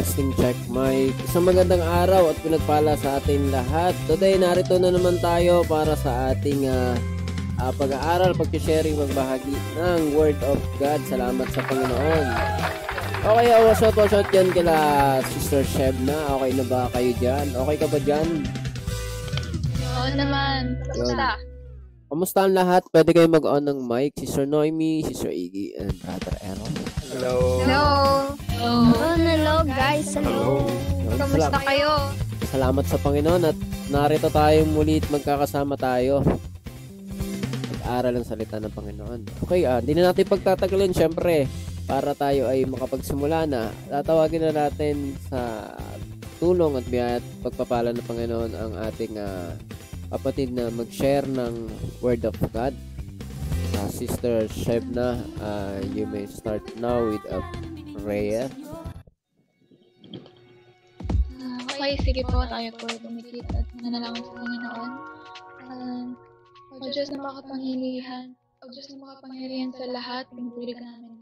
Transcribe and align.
Testing 0.00 0.32
check 0.40 0.56
mic. 0.72 1.12
Isang 1.28 1.44
magandang 1.44 1.84
araw 1.84 2.32
at 2.32 2.40
pinagpala 2.40 2.96
sa 2.96 3.20
ating 3.20 3.52
lahat. 3.52 3.92
Today, 4.08 4.40
narito 4.40 4.80
na 4.80 4.88
naman 4.88 5.20
tayo 5.20 5.60
para 5.68 5.92
sa 5.92 6.32
ating 6.32 6.64
uh, 6.64 6.96
uh, 7.60 7.68
pag-aaral, 7.76 8.32
pag-sharing, 8.32 8.96
magbahagi 8.96 9.52
ng 9.76 10.16
Word 10.16 10.40
of 10.48 10.56
God. 10.80 11.04
Salamat 11.04 11.44
sa 11.52 11.60
Panginoon. 11.68 12.26
Okay, 13.28 13.48
awa 13.52 13.76
shot, 13.76 13.92
awa 13.92 14.08
shot 14.08 14.24
dyan 14.32 14.48
kila 14.56 14.76
Sister 15.36 15.60
Sheb 15.68 15.92
na. 16.08 16.16
Okay 16.40 16.56
na 16.56 16.64
ba 16.64 16.88
kayo 16.96 17.10
dyan? 17.20 17.46
Okay 17.52 17.76
ka 17.76 17.86
ba 17.92 17.98
dyan? 18.00 18.28
Oo 19.84 20.08
naman. 20.16 20.80
Basta. 20.96 21.36
Kamusta 22.08 22.48
ang 22.48 22.56
lahat? 22.56 22.88
Pwede 22.88 23.12
kayo 23.12 23.28
mag-on 23.28 23.68
ng 23.68 23.84
mic. 23.84 24.16
Sister 24.16 24.48
Noemi, 24.48 25.04
Sister 25.04 25.28
Iggy, 25.28 25.76
and 25.76 25.92
Brother 26.00 26.40
Aaron. 26.40 26.72
Hello. 27.12 27.36
Hello. 27.68 28.19
Hello, 28.60 28.92
hello 29.16 29.64
guys. 29.64 30.12
Hello. 30.12 30.68
Kamusta 31.16 31.64
kayo? 31.64 32.12
Salamat 32.52 32.84
sa 32.84 33.00
Panginoon 33.00 33.48
at 33.48 33.56
narito 33.88 34.28
tayo 34.28 34.68
muli 34.68 35.00
at 35.00 35.08
magkakasama 35.08 35.80
tayo. 35.80 36.20
Mag-aral 37.72 38.20
ang 38.20 38.28
salita 38.28 38.60
ng 38.60 38.68
Panginoon. 38.68 39.48
Okay, 39.48 39.64
ah, 39.64 39.80
hindi 39.80 39.96
na 39.96 40.12
natin 40.12 40.28
pagtatagalin. 40.28 40.92
Siyempre, 40.92 41.48
para 41.88 42.12
tayo 42.12 42.52
ay 42.52 42.68
makapagsimula 42.68 43.48
na, 43.48 43.72
tatawagin 43.88 44.52
na 44.52 44.68
natin 44.68 45.16
sa 45.32 45.72
tulong 46.36 46.76
at 46.76 46.84
biyaya 46.84 47.16
at 47.16 47.24
pagpapala 47.40 47.96
ng 47.96 48.04
Panginoon 48.04 48.52
ang 48.60 48.72
ating 48.92 49.16
ah, 49.16 49.56
kapatid 50.12 50.52
na 50.52 50.68
mag-share 50.68 51.24
ng 51.24 51.64
Word 52.04 52.28
of 52.28 52.36
God. 52.52 52.76
Uh, 53.80 53.88
Sister 53.88 54.44
Shebna, 54.52 55.24
uh, 55.40 55.80
you 55.96 56.04
may 56.04 56.28
start 56.28 56.60
now 56.76 57.00
with 57.08 57.24
a 57.32 57.40
prayer. 58.00 58.48
Ah, 61.40 61.60
okay, 61.68 61.92
sige 62.00 62.24
po. 62.24 62.40
Tayo 62.48 62.70
po 62.80 62.88
dumikit 62.88 63.46
at 63.52 63.68
manalangin 63.80 64.24
sa 64.24 64.32
Panginoon. 64.32 64.90
Uh, 65.70 66.04
o 66.72 66.88
Diyos 66.88 67.12
na 67.12 67.20
makapangyarihan, 67.20 68.32
o 68.34 68.64
Diyos 68.72 68.88
na 68.90 68.96
makapangyarihan 69.04 69.70
sa 69.76 69.84
lahat, 69.92 70.24
pinupuri 70.32 70.72
ka 70.72 70.82
namin, 70.82 71.19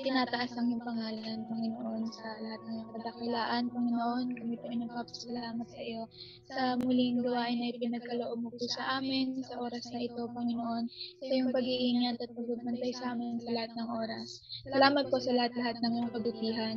tinataas 0.00 0.56
ang 0.56 0.72
iyong 0.72 0.84
pangalan, 0.84 1.38
Panginoon, 1.44 2.02
sa 2.08 2.28
lahat 2.40 2.60
ng 2.64 2.74
iyong 2.80 2.92
kadakilaan, 2.96 3.64
Panginoon. 3.68 4.26
Kami 4.32 4.54
po 4.56 4.64
ay 4.72 4.78
nagpapasalamat 4.80 5.68
sa 5.68 5.80
iyo 5.84 6.02
sa 6.48 6.60
muling 6.80 7.20
gawain 7.20 7.60
na 7.60 7.68
ipinagkaloob 7.70 8.40
mo 8.40 8.50
po 8.50 8.64
sa 8.64 8.98
amin 8.98 9.44
sa 9.44 9.60
oras 9.60 9.84
na 9.92 10.00
ito, 10.00 10.24
Panginoon, 10.32 10.84
sa 11.20 11.32
iyong 11.32 11.52
pag-iingat 11.52 12.16
at 12.18 12.30
pagbabantay 12.32 12.92
sa 12.96 13.12
amin 13.12 13.36
sa 13.44 13.50
lahat 13.52 13.72
ng 13.76 13.88
oras. 13.92 14.28
Salamat 14.72 15.04
po 15.12 15.16
sa 15.20 15.32
lahat-lahat 15.36 15.76
ng 15.84 15.92
iyong 16.00 16.12
kabutihan. 16.16 16.76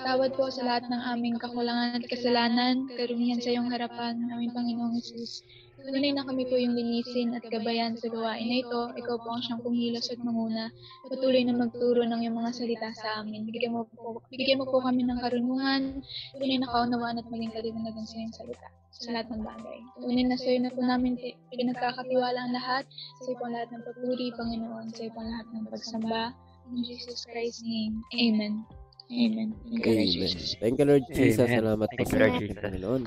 Tawad 0.00 0.32
po 0.38 0.46
sa 0.48 0.62
lahat 0.62 0.86
ng 0.86 1.02
aming 1.12 1.36
kakulangan 1.42 1.98
at 1.98 2.06
kasalanan, 2.06 2.86
karumihan 2.94 3.42
sa 3.42 3.50
iyong 3.50 3.68
harapan, 3.74 4.14
aming 4.30 4.54
Panginoong 4.54 4.94
Isus. 4.94 5.42
Tunay 5.80 6.12
na 6.12 6.26
kami 6.26 6.44
po 6.44 6.54
yung 6.60 6.76
linisin 6.76 7.32
at 7.36 7.44
gabayan 7.48 7.96
sa 7.96 8.12
gawain 8.12 8.46
na 8.46 8.60
ito. 8.60 8.80
Ikaw 8.96 9.16
po 9.20 9.28
ang 9.32 9.42
siyang 9.44 9.62
kumilos 9.64 10.12
at 10.12 10.20
manguna. 10.20 10.68
Patuloy 11.08 11.42
na 11.44 11.56
magturo 11.56 12.04
ng 12.04 12.20
iyong 12.20 12.36
mga 12.36 12.52
salita 12.52 12.88
sa 12.92 13.24
amin. 13.24 13.48
Bigyan 13.48 13.72
mo 13.72 13.88
po, 13.88 14.20
bigyan 14.28 14.60
mo 14.60 14.66
po 14.68 14.84
kami 14.84 15.04
ng 15.08 15.18
karunungan. 15.20 16.04
Tunay 16.36 16.58
na 16.60 16.68
kaunawaan 16.68 17.20
at 17.20 17.28
maging 17.32 17.52
kalinagan 17.54 18.04
sa 18.04 18.16
iyong 18.20 18.34
salita 18.36 18.68
sa 19.00 19.16
lahat 19.16 19.32
ng 19.32 19.42
bagay. 19.46 19.78
Tunay 20.02 20.24
na 20.28 20.36
sa 20.36 20.48
iyo 20.50 20.60
na 20.60 20.72
po 20.74 20.80
namin 20.84 21.16
pinagkakatiwala 21.48 22.38
ang 22.44 22.52
lahat. 22.52 22.84
Sa 23.24 23.32
iyo 23.32 23.36
po 23.40 23.48
ang 23.48 23.54
lahat 23.56 23.70
ng 23.72 23.82
pagpuri, 23.86 24.26
Panginoon. 24.36 24.86
Sa 24.92 25.00
iyo 25.06 25.10
po 25.16 25.18
ang 25.24 25.30
lahat 25.32 25.48
ng 25.56 25.64
pagsamba. 25.72 26.22
In 26.70 26.84
Jesus 26.84 27.24
Christ's 27.26 27.64
name. 27.64 28.04
Amen. 28.14 28.62
Amen. 29.10 29.50
Thank 29.66 29.82
you, 29.82 29.90
Lord 29.90 30.06
Amen. 30.06 30.14
Jesus. 30.14 30.54
Thank 30.60 30.76
you, 30.78 30.86
Lord 30.86 31.04
Jesus. 31.10 31.48
Amen. 31.50 31.58
Salamat 31.58 31.88
po 31.90 31.96
Thank 31.98 32.10
sa 32.10 32.14
you, 32.14 32.20
Lord 32.20 32.34
ating 32.36 32.46
Jesus. 32.46 32.62
Panginoon. 32.62 33.02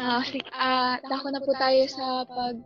Ah, 0.00 0.24
sig- 0.24 0.48
ah, 0.56 0.96
na 1.04 1.44
po 1.44 1.52
tayo 1.60 1.84
sa 1.84 2.24
pag 2.24 2.56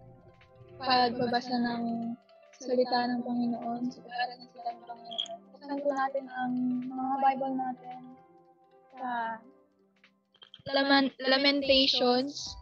pagbabasa 0.79 1.59
ng 1.59 2.15
salita 2.63 3.11
ng 3.11 3.27
Panginoon, 3.27 3.91
sa 3.91 3.99
pag-aaral 4.07 4.39
ng 4.39 4.51
salita 4.55 4.71
ng 4.71 4.87
Panginoon. 4.87 5.39
Buksan 5.51 5.79
po 5.83 5.91
natin 5.99 6.25
ang 6.31 6.53
mga 6.87 7.15
Bible 7.19 7.55
natin 7.59 8.01
sa 8.95 9.11
Laman, 10.79 11.11
Lamentations 11.27 12.55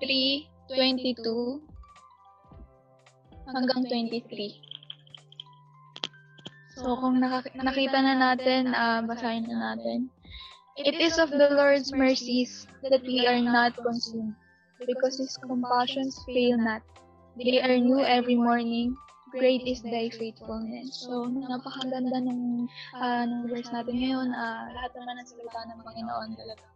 3:22 0.00 1.60
hanggang 3.44 3.82
23. 3.92 4.56
So 6.80 6.96
kung 6.96 7.20
naka- 7.20 7.52
nakita 7.60 7.98
na 8.00 8.16
natin, 8.16 8.72
ah, 8.72 9.04
basahin 9.04 9.44
na 9.52 9.76
natin. 9.76 10.08
It 10.76 10.96
is 10.96 11.18
of 11.18 11.30
the 11.30 11.52
Lord's 11.52 11.92
mercies 11.92 12.66
that 12.88 13.02
we 13.04 13.26
are 13.26 13.40
not 13.40 13.76
consumed, 13.76 14.34
because 14.80 15.18
His 15.18 15.36
compassions 15.36 16.16
fail 16.24 16.56
not. 16.56 16.80
They 17.36 17.60
are 17.60 17.76
new 17.76 18.00
every 18.00 18.36
morning. 18.36 18.96
Great 19.36 19.64
is 19.68 19.80
thy 19.84 20.08
faithfulness. 20.08 21.04
So, 21.04 21.28
napakaganda 21.28 22.24
ng, 22.24 22.68
ah, 22.96 23.24
ng 23.28 23.48
verse 23.52 23.68
natin 23.68 24.00
ngayon. 24.00 24.28
Ah, 24.32 24.68
lahat 24.72 24.92
naman 24.96 25.14
ng 25.20 25.28
salita 25.28 25.60
ng 25.68 25.80
Panginoon 25.84 26.30
talaga. 26.40 26.66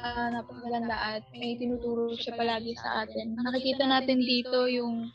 Ah, 0.00 0.28
napakaganda 0.32 0.96
at 0.96 1.24
may 1.36 1.56
tinuturo 1.56 2.12
siya 2.16 2.36
palagi 2.36 2.76
sa 2.76 3.04
atin. 3.08 3.36
Nakikita 3.40 3.84
natin 3.88 4.20
dito 4.20 4.68
yung 4.68 5.12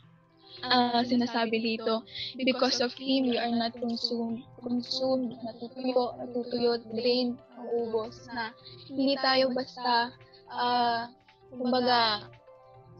ah, 0.66 1.02
sinasabi 1.06 1.62
dito, 1.62 2.02
because 2.42 2.82
of 2.82 2.90
Him, 2.98 3.30
we 3.30 3.38
are 3.38 3.54
not 3.54 3.74
consumed, 3.78 4.42
consumed, 4.62 5.34
natutuyo, 5.42 6.14
natutuyot, 6.22 6.82
drained, 6.94 7.38
ubos, 7.72 8.26
na 8.32 8.52
hindi 8.90 9.14
tayo 9.18 9.50
basta, 9.52 10.12
ah, 10.50 11.10
kumbaga, 11.50 12.30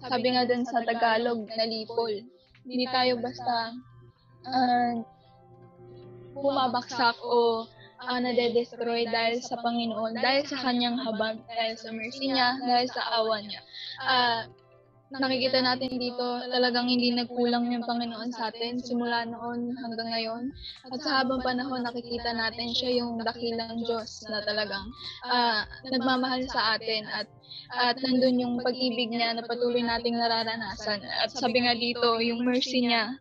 sabi 0.07 0.35
nga 0.35 0.47
dun 0.47 0.65
sa 0.67 0.85
Tagalog, 0.85 1.49
nalipol. 1.57 2.13
Hindi 2.67 2.87
tayo 2.91 3.19
basta 3.23 3.75
ah, 4.47 4.95
bumabaksak 6.37 7.17
o 7.25 7.65
uh, 8.05 8.19
nade-destroy 8.21 9.09
dahil 9.09 9.41
sa 9.41 9.57
Panginoon, 9.61 10.21
dahil 10.21 10.45
sa 10.45 10.61
kanyang 10.61 11.01
habag, 11.01 11.41
dahil 11.49 11.75
sa 11.81 11.89
mercy 11.93 12.29
niya, 12.29 12.61
dahil 12.61 12.87
sa 12.93 13.03
awa 13.23 13.41
niya. 13.41 13.61
Ah, 14.03 14.41
nakikita 15.07 15.63
natin 15.63 15.93
dito 16.03 16.43
talagang 16.51 16.91
hindi 16.91 17.15
nagkulang 17.15 17.71
yung 17.71 17.87
Panginoon 17.87 18.31
sa 18.35 18.51
atin 18.51 18.83
simula 18.83 19.23
noon 19.23 19.79
hanggang 19.79 20.11
ngayon. 20.11 20.51
At 20.91 20.99
sa 21.03 21.23
habang 21.23 21.47
panahon 21.47 21.87
nakikita 21.87 22.35
natin 22.35 22.75
siya 22.75 23.03
yung 23.03 23.23
dakilang 23.23 23.87
Diyos 23.87 24.27
na 24.27 24.43
talagang 24.43 24.87
ah, 25.31 25.63
nagmamahal 25.87 26.43
sa 26.51 26.79
atin 26.79 27.07
at 27.07 27.31
at 27.75 27.99
nandun 27.99 28.39
yung 28.39 28.55
pag-ibig 28.63 29.11
niya 29.11 29.35
na 29.35 29.43
patuloy 29.43 29.83
nating 29.83 30.15
nararanasan. 30.15 31.03
At 31.03 31.35
sabi 31.35 31.67
nga 31.67 31.75
dito, 31.75 32.23
yung 32.23 32.47
mercy 32.47 32.87
niya 32.87 33.19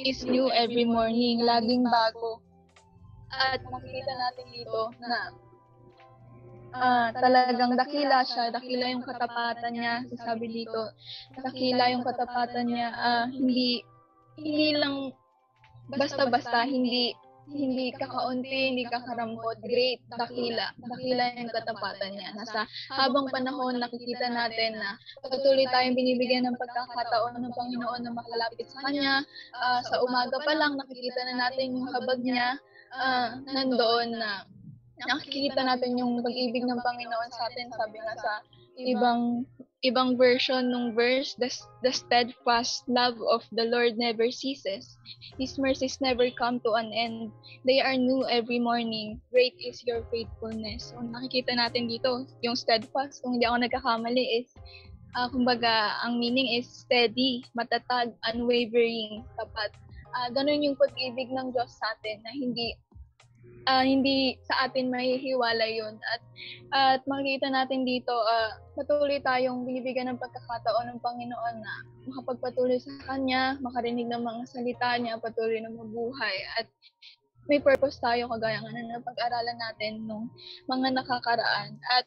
is 0.00 0.24
new 0.24 0.48
every 0.48 0.88
morning, 0.88 1.44
laging 1.44 1.84
bago. 1.84 2.40
At 3.30 3.60
makikita 3.68 4.12
natin 4.16 4.46
dito 4.48 4.80
na 5.04 5.28
ah 6.74 7.10
talagang 7.14 7.74
dakila 7.74 8.22
siya, 8.22 8.54
dakila 8.54 8.86
yung 8.90 9.04
katapatan 9.06 9.72
niya, 9.74 9.94
sabi 10.22 10.46
dito. 10.50 10.94
Dakila 11.34 11.90
yung 11.92 12.04
katapatan 12.06 12.66
niya, 12.70 12.88
ah, 12.94 13.26
hindi 13.30 13.82
hindi 14.40 14.78
lang 14.78 15.12
basta-basta, 15.90 16.62
hindi 16.64 17.12
hindi 17.50 17.90
kakaunti, 17.90 18.74
hindi 18.74 18.86
kakarampot, 18.86 19.58
great, 19.66 19.98
dakila, 20.06 20.70
dakila 20.78 21.24
yung 21.34 21.50
katapatan 21.50 22.10
niya. 22.14 22.30
Nasa 22.38 22.62
habang 22.94 23.26
panahon, 23.26 23.82
nakikita 23.82 24.30
natin 24.30 24.78
na 24.78 24.94
patuloy 25.18 25.66
tayong 25.66 25.98
binibigyan 25.98 26.46
ng 26.46 26.54
pagkakataon 26.54 27.42
ng 27.42 27.54
Panginoon 27.54 28.00
na 28.06 28.14
makalapit 28.14 28.70
sa 28.70 28.78
Kanya. 28.86 29.26
Ah, 29.58 29.82
sa 29.82 29.98
umaga 29.98 30.38
pa 30.38 30.54
lang, 30.54 30.78
nakikita 30.78 31.26
na 31.26 31.50
natin 31.50 31.74
yung 31.74 31.90
habag 31.90 32.22
niya 32.22 32.54
ah, 32.94 33.42
nandoon 33.50 34.08
na 34.14 34.46
nakikita 35.08 35.60
natin 35.64 35.96
yung 35.96 36.20
pag-ibig 36.20 36.64
ng 36.64 36.80
Panginoon 36.80 37.30
sa 37.32 37.48
atin. 37.48 37.68
Sabi 37.72 37.96
nga 38.00 38.14
sa 38.18 38.32
ibang 38.80 39.44
ibang 39.80 40.20
version 40.20 40.68
ng 40.68 40.92
verse, 40.92 41.32
the, 41.40 41.48
the 41.80 41.92
steadfast 41.92 42.84
love 42.84 43.16
of 43.32 43.40
the 43.56 43.64
Lord 43.64 43.96
never 43.96 44.28
ceases. 44.28 45.00
His 45.40 45.56
mercies 45.56 46.04
never 46.04 46.28
come 46.36 46.60
to 46.68 46.76
an 46.76 46.92
end. 46.92 47.32
They 47.64 47.80
are 47.80 47.96
new 47.96 48.28
every 48.28 48.60
morning. 48.60 49.24
Great 49.32 49.56
is 49.56 49.80
your 49.88 50.04
faithfulness. 50.12 50.92
So, 50.92 51.00
nakikita 51.00 51.56
natin 51.56 51.88
dito, 51.88 52.28
yung 52.44 52.60
steadfast, 52.60 53.24
kung 53.24 53.40
hindi 53.40 53.48
ako 53.48 53.64
nagkakamali, 53.64 54.44
is, 54.44 54.52
ah, 55.16 55.32
kumbaga, 55.32 55.96
ang 56.04 56.20
meaning 56.20 56.60
is 56.60 56.68
steady, 56.68 57.48
matatag, 57.56 58.12
unwavering, 58.28 59.24
tapat. 59.40 59.72
Ah, 60.12 60.28
ganun 60.28 60.60
yung 60.60 60.76
pag-ibig 60.76 61.32
ng 61.32 61.56
Diyos 61.56 61.72
sa 61.72 61.96
atin 61.96 62.20
na 62.20 62.36
hindi 62.36 62.76
ah, 63.68 63.84
hindi 63.84 64.38
sa 64.46 64.68
atin 64.68 64.88
mahihiwala 64.88 65.66
yun. 65.68 65.96
At, 66.00 66.22
at 66.72 67.00
makikita 67.04 67.52
natin 67.52 67.84
dito, 67.84 68.12
ah, 68.12 68.56
patuloy 68.76 69.20
tayong 69.20 69.68
binibigyan 69.68 70.12
ng 70.14 70.20
pagkakataon 70.20 70.94
ng 70.94 71.02
Panginoon 71.04 71.56
na 71.60 71.72
makapagpatuloy 72.08 72.80
sa 72.80 72.92
Kanya, 73.04 73.60
makarinig 73.60 74.08
ng 74.08 74.22
mga 74.24 74.42
salita 74.48 74.96
niya, 74.96 75.20
patuloy 75.20 75.60
na 75.60 75.72
mabuhay. 75.72 76.36
At 76.56 76.66
may 77.50 77.58
purpose 77.58 77.98
tayo 77.98 78.30
kagaya 78.30 78.62
nga 78.62 78.70
na 78.70 79.00
napag-aralan 79.00 79.58
natin 79.58 80.06
nung 80.06 80.30
mga 80.70 81.02
nakakaraan. 81.02 81.76
At 81.90 82.06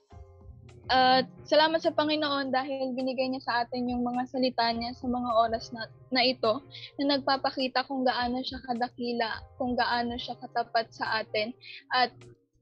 at 0.92 1.32
salamat 1.48 1.80
sa 1.80 1.96
Panginoon 1.96 2.52
dahil 2.52 2.92
binigay 2.92 3.32
niya 3.32 3.44
sa 3.44 3.54
atin 3.64 3.88
yung 3.88 4.04
mga 4.04 4.28
salita 4.28 4.68
niya 4.76 4.92
sa 5.00 5.08
mga 5.08 5.30
oras 5.32 5.72
na, 5.72 5.88
na 6.12 6.22
ito 6.28 6.60
na 7.00 7.16
nagpapakita 7.16 7.88
kung 7.88 8.04
gaano 8.04 8.44
siya 8.44 8.60
kadakila, 8.68 9.40
kung 9.56 9.80
gaano 9.80 10.20
siya 10.20 10.36
katapat 10.44 10.92
sa 10.92 11.24
atin 11.24 11.56
at 11.96 12.12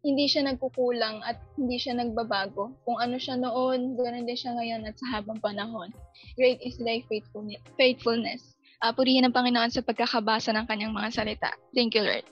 hindi 0.02 0.26
siya 0.26 0.50
nagkukulang 0.50 1.22
at 1.26 1.38
hindi 1.58 1.78
siya 1.78 1.98
nagbabago. 1.98 2.74
Kung 2.86 2.98
ano 2.98 3.18
siya 3.22 3.38
noon, 3.38 3.98
ganoon 3.98 4.26
din 4.26 4.38
siya 4.38 4.58
ngayon 4.58 4.86
at 4.90 4.98
sa 4.98 5.18
habang 5.18 5.38
panahon. 5.42 5.94
Great 6.38 6.62
is 6.62 6.78
thy 6.82 7.06
faithfulness. 7.78 8.42
Uh, 8.82 8.90
purihin 8.94 9.26
ang 9.26 9.34
Panginoon 9.34 9.70
sa 9.70 9.86
pagkakabasa 9.86 10.58
ng 10.58 10.66
kanyang 10.66 10.94
mga 10.94 11.10
salita. 11.14 11.54
Thank 11.74 11.94
you, 11.94 12.02
Lord. 12.02 12.26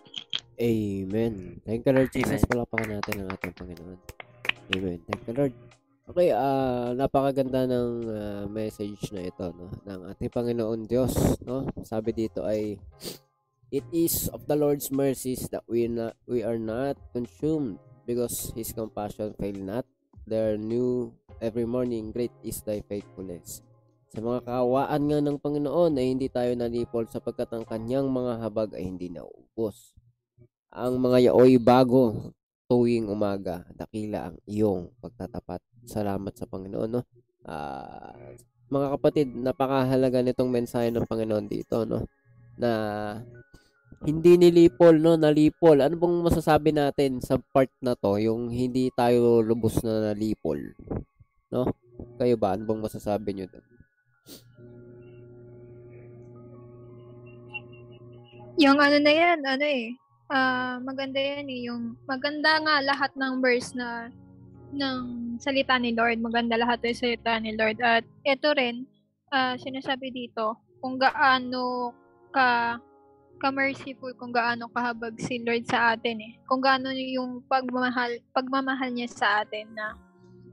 Amen. 0.57 1.61
Thank 1.61 1.85
you, 1.85 1.93
Lord 1.93 2.09
Jesus. 2.09 2.41
Palapakan 2.49 2.97
natin 2.97 3.25
ang 3.25 3.29
ating 3.37 3.53
Panginoon. 3.53 3.97
Amen. 4.73 4.97
Thank 5.05 5.23
you, 5.29 5.33
Lord. 5.37 5.53
Okay, 6.09 6.33
ah 6.33 6.89
napakaganda 6.97 7.69
ng 7.69 7.89
ah, 8.09 8.45
message 8.49 9.13
na 9.13 9.29
ito 9.29 9.45
no 9.53 9.69
ng 9.85 10.09
ating 10.09 10.33
Panginoon 10.33 10.89
Diyos, 10.89 11.13
no? 11.45 11.69
Sabi 11.85 12.17
dito 12.17 12.41
ay 12.41 12.81
It 13.69 13.85
is 13.93 14.25
of 14.33 14.49
the 14.49 14.57
Lord's 14.57 14.89
mercies 14.89 15.45
that 15.53 15.61
we 15.69 15.85
not 15.85 16.17
we 16.25 16.41
are 16.41 16.57
not 16.57 16.97
consumed 17.13 17.77
because 18.09 18.49
his 18.57 18.73
compassion 18.73 19.37
fail 19.37 19.61
not. 19.61 19.85
They 20.25 20.41
are 20.41 20.57
new 20.57 21.13
every 21.37 21.69
morning. 21.69 22.09
Great 22.09 22.33
is 22.41 22.65
thy 22.65 22.81
faithfulness. 22.81 23.61
Sa 24.09 24.25
mga 24.25 24.49
kaawaan 24.49 25.13
nga 25.13 25.21
ng 25.21 25.37
Panginoon 25.37 25.93
ay 25.93 26.17
hindi 26.17 26.25
tayo 26.33 26.49
nalipol 26.57 27.05
sapagkat 27.05 27.53
ang 27.53 27.69
kanyang 27.69 28.09
mga 28.09 28.41
habag 28.41 28.73
ay 28.73 28.89
hindi 28.89 29.13
naubos. 29.13 29.93
Ang 30.73 30.97
mga 30.97 31.29
yaoy 31.29 31.61
bago 31.61 32.33
tuwing 32.69 33.09
umaga, 33.09 33.65
dakila 33.73 34.29
ang 34.29 34.37
iyong 34.45 34.93
pagtatapat. 35.01 35.57
Salamat 35.89 36.37
sa 36.37 36.45
Panginoon, 36.45 36.89
no? 36.93 37.01
Ah, 37.41 38.13
mga 38.69 38.87
kapatid, 38.93 39.33
napakahalaga 39.33 40.21
nitong 40.21 40.53
mensahe 40.53 40.93
ng 40.93 41.09
Panginoon 41.09 41.49
dito, 41.49 41.81
no? 41.89 42.05
Na 42.61 42.69
hindi 44.05 44.37
nilipol, 44.37 45.01
no? 45.01 45.17
Nalipol. 45.17 45.81
Ano 45.81 45.97
bang 45.97 46.15
masasabi 46.21 46.69
natin 46.69 47.17
sa 47.25 47.41
part 47.41 47.73
na 47.81 47.97
to, 47.97 48.21
yung 48.21 48.53
hindi 48.53 48.93
tayo 48.93 49.41
lubos 49.41 49.81
na 49.81 50.13
nalipol? 50.13 50.61
No? 51.49 51.65
Kayo 52.21 52.37
ba? 52.37 52.53
Ano 52.53 52.69
bang 52.69 52.85
masasabi 52.85 53.33
nyo 53.33 53.49
doon? 53.49 53.65
Yung 58.59 58.77
ano 58.77 58.97
na 59.01 59.11
yan, 59.11 59.39
ano 59.41 59.65
eh, 59.65 59.95
ah 60.29 60.77
maganda 60.81 61.17
yan 61.17 61.49
eh, 61.49 61.61
yung 61.69 61.97
maganda 62.05 62.61
nga 62.61 62.75
lahat 62.85 63.11
ng 63.17 63.41
verse 63.41 63.73
na 63.73 64.13
ng 64.69 65.35
salita 65.41 65.81
ni 65.81 65.97
Lord, 65.97 66.21
maganda 66.21 66.53
lahat 66.53 66.85
ng 66.85 66.97
salita 66.97 67.41
ni 67.41 67.57
Lord. 67.57 67.81
At 67.81 68.05
ito 68.21 68.49
rin, 68.53 68.85
ah 69.33 69.57
sinasabi 69.57 70.13
dito, 70.13 70.57
kung 70.79 71.01
gaano 71.01 71.93
ka 72.29 72.77
ka-merciful, 73.39 74.11
kung 74.19 74.35
gaano 74.35 74.67
kahabag 74.69 75.15
si 75.15 75.39
Lord 75.39 75.63
sa 75.63 75.95
atin 75.95 76.19
eh. 76.19 76.33
Kung 76.43 76.59
gaano 76.59 76.91
yung 76.91 77.39
pagmamahal, 77.47 78.19
pagmamahal 78.35 78.91
niya 78.91 79.07
sa 79.07 79.27
atin 79.41 79.71
na 79.71 79.95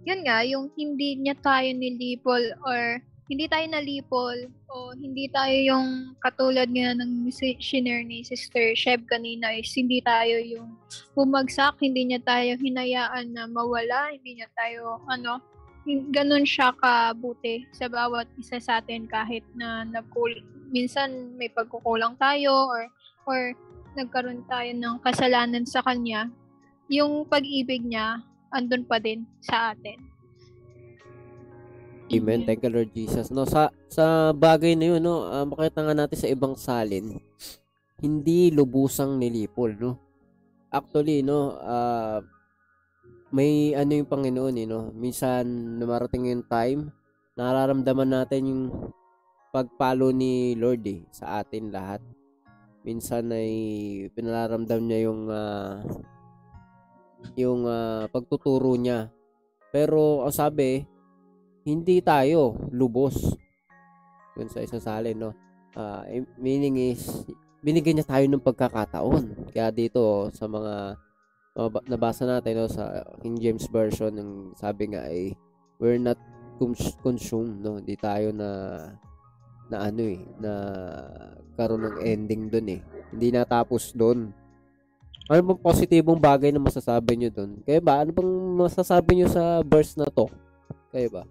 yun 0.06 0.22
nga, 0.22 0.46
yung 0.46 0.70
hindi 0.78 1.18
niya 1.18 1.34
tayo 1.42 1.66
nilipol 1.74 2.38
or 2.62 3.02
hindi 3.26 3.50
tayo 3.50 3.66
nalipol 3.66 4.38
o 4.70 4.94
hindi 4.94 5.26
tayo 5.34 5.56
yung 5.74 6.14
katulad 6.22 6.70
nga 6.70 6.94
ng 6.94 7.26
si- 7.34 7.58
shinare 7.58 8.06
ni 8.06 8.22
Sister 8.22 8.78
Sheb 8.78 9.02
kanina 9.10 9.50
is 9.50 9.70
hindi 9.74 9.98
tayo 9.98 10.38
yung 10.38 10.78
bumagsak, 11.18 11.74
hindi 11.82 12.06
niya 12.06 12.22
tayo 12.22 12.54
hinayaan 12.54 13.34
na 13.34 13.50
mawala, 13.50 14.14
hindi 14.14 14.38
niya 14.38 14.48
tayo 14.54 15.02
ano, 15.10 15.42
ganun 16.14 16.46
siya 16.46 16.70
kabuti 16.78 17.66
sa 17.74 17.90
bawat 17.90 18.30
isa 18.38 18.62
sa 18.62 18.78
atin 18.78 19.10
kahit 19.10 19.42
na 19.58 19.82
nagkul 19.86 20.30
minsan 20.70 21.34
may 21.38 21.50
pagkukulang 21.50 22.18
tayo 22.18 22.66
or 22.66 22.90
or 23.26 23.54
nagkaroon 23.98 24.46
tayo 24.46 24.70
ng 24.70 25.02
kasalanan 25.02 25.64
sa 25.64 25.82
kanya, 25.82 26.30
yung 26.86 27.26
pag-ibig 27.26 27.82
niya 27.82 28.22
andun 28.54 28.86
pa 28.86 29.02
din 29.02 29.26
sa 29.42 29.74
atin. 29.74 29.98
Amen. 32.06 32.46
Thank 32.46 32.62
you, 32.62 32.70
Lord 32.70 32.94
Jesus. 32.94 33.34
No, 33.34 33.42
sa 33.42 33.74
sa 33.90 34.30
bagay 34.30 34.78
na 34.78 34.94
'yun, 34.94 35.02
no, 35.02 35.26
ah, 35.26 35.42
makita 35.42 35.82
nga 35.82 35.94
natin 35.94 36.18
sa 36.22 36.30
ibang 36.30 36.54
salin, 36.54 37.18
hindi 37.98 38.54
lubusang 38.54 39.18
nilipol, 39.18 39.74
no. 39.74 39.98
Actually, 40.70 41.26
no, 41.26 41.58
ah, 41.58 42.22
may 43.34 43.74
ano 43.74 43.90
yung 43.90 44.06
Panginoon, 44.06 44.54
eh, 44.54 44.66
no. 44.70 44.94
Minsan 44.94 45.76
dumarating 45.82 46.30
yung 46.30 46.46
time, 46.46 46.94
nararamdaman 47.34 48.10
natin 48.14 48.42
yung 48.54 48.62
pagpalo 49.50 50.14
ni 50.14 50.54
Lord 50.54 50.86
eh, 50.86 51.02
sa 51.10 51.42
atin 51.42 51.74
lahat. 51.74 51.98
Minsan 52.86 53.34
ay 53.34 53.50
pinararamdam 54.14 54.78
niya 54.78 55.10
yung 55.10 55.26
ah, 55.26 55.82
yung 57.34 57.66
ah, 57.66 58.06
pagtuturo 58.14 58.78
niya. 58.78 59.10
Pero 59.74 60.22
ang 60.22 60.30
sabi, 60.30 60.86
hindi 61.66 61.98
tayo 61.98 62.54
lubos. 62.70 63.34
Yun 64.38 64.46
sa 64.46 64.62
isang 64.62 64.78
salin, 64.78 65.18
no? 65.18 65.34
Eh, 66.06 66.22
meaning 66.38 66.78
is, 66.94 67.26
binigyan 67.58 67.98
niya 67.98 68.06
tayo 68.06 68.24
ng 68.30 68.46
pagkakataon. 68.46 69.50
Kaya 69.50 69.74
dito, 69.74 70.30
sa 70.30 70.46
mga 70.46 70.94
mga 71.56 71.68
ba- 71.72 71.86
nabasa 71.90 72.22
natin, 72.22 72.62
no, 72.62 72.70
sa 72.70 73.02
King 73.18 73.42
James 73.42 73.66
Version, 73.66 74.14
yung 74.14 74.32
sabi 74.54 74.94
nga 74.94 75.10
ay, 75.10 75.34
we're 75.82 75.98
not 75.98 76.20
cons- 76.62 76.94
consumed, 77.02 77.58
no? 77.58 77.82
Hindi 77.82 77.98
tayo 77.98 78.30
na, 78.30 78.50
na 79.66 79.90
ano 79.90 80.06
eh, 80.06 80.22
na 80.38 80.52
karoon 81.58 81.82
ng 81.82 81.98
ending 81.98 82.46
dun 82.46 82.68
eh. 82.78 82.80
Hindi 83.10 83.34
natapos 83.34 83.90
dun. 83.90 84.30
Ano 85.26 85.40
bang 85.42 85.64
positibong 85.64 86.22
bagay 86.22 86.54
na 86.54 86.62
masasabi 86.62 87.18
nyo 87.18 87.30
dun? 87.34 87.58
Kaya 87.66 87.82
ba? 87.82 88.06
Ano 88.06 88.14
bang 88.14 88.32
masasabi 88.54 89.18
nyo 89.18 89.26
sa 89.26 89.58
verse 89.66 89.98
na 89.98 90.06
to? 90.06 90.30
Kaya 90.94 91.10
ba? 91.10 91.26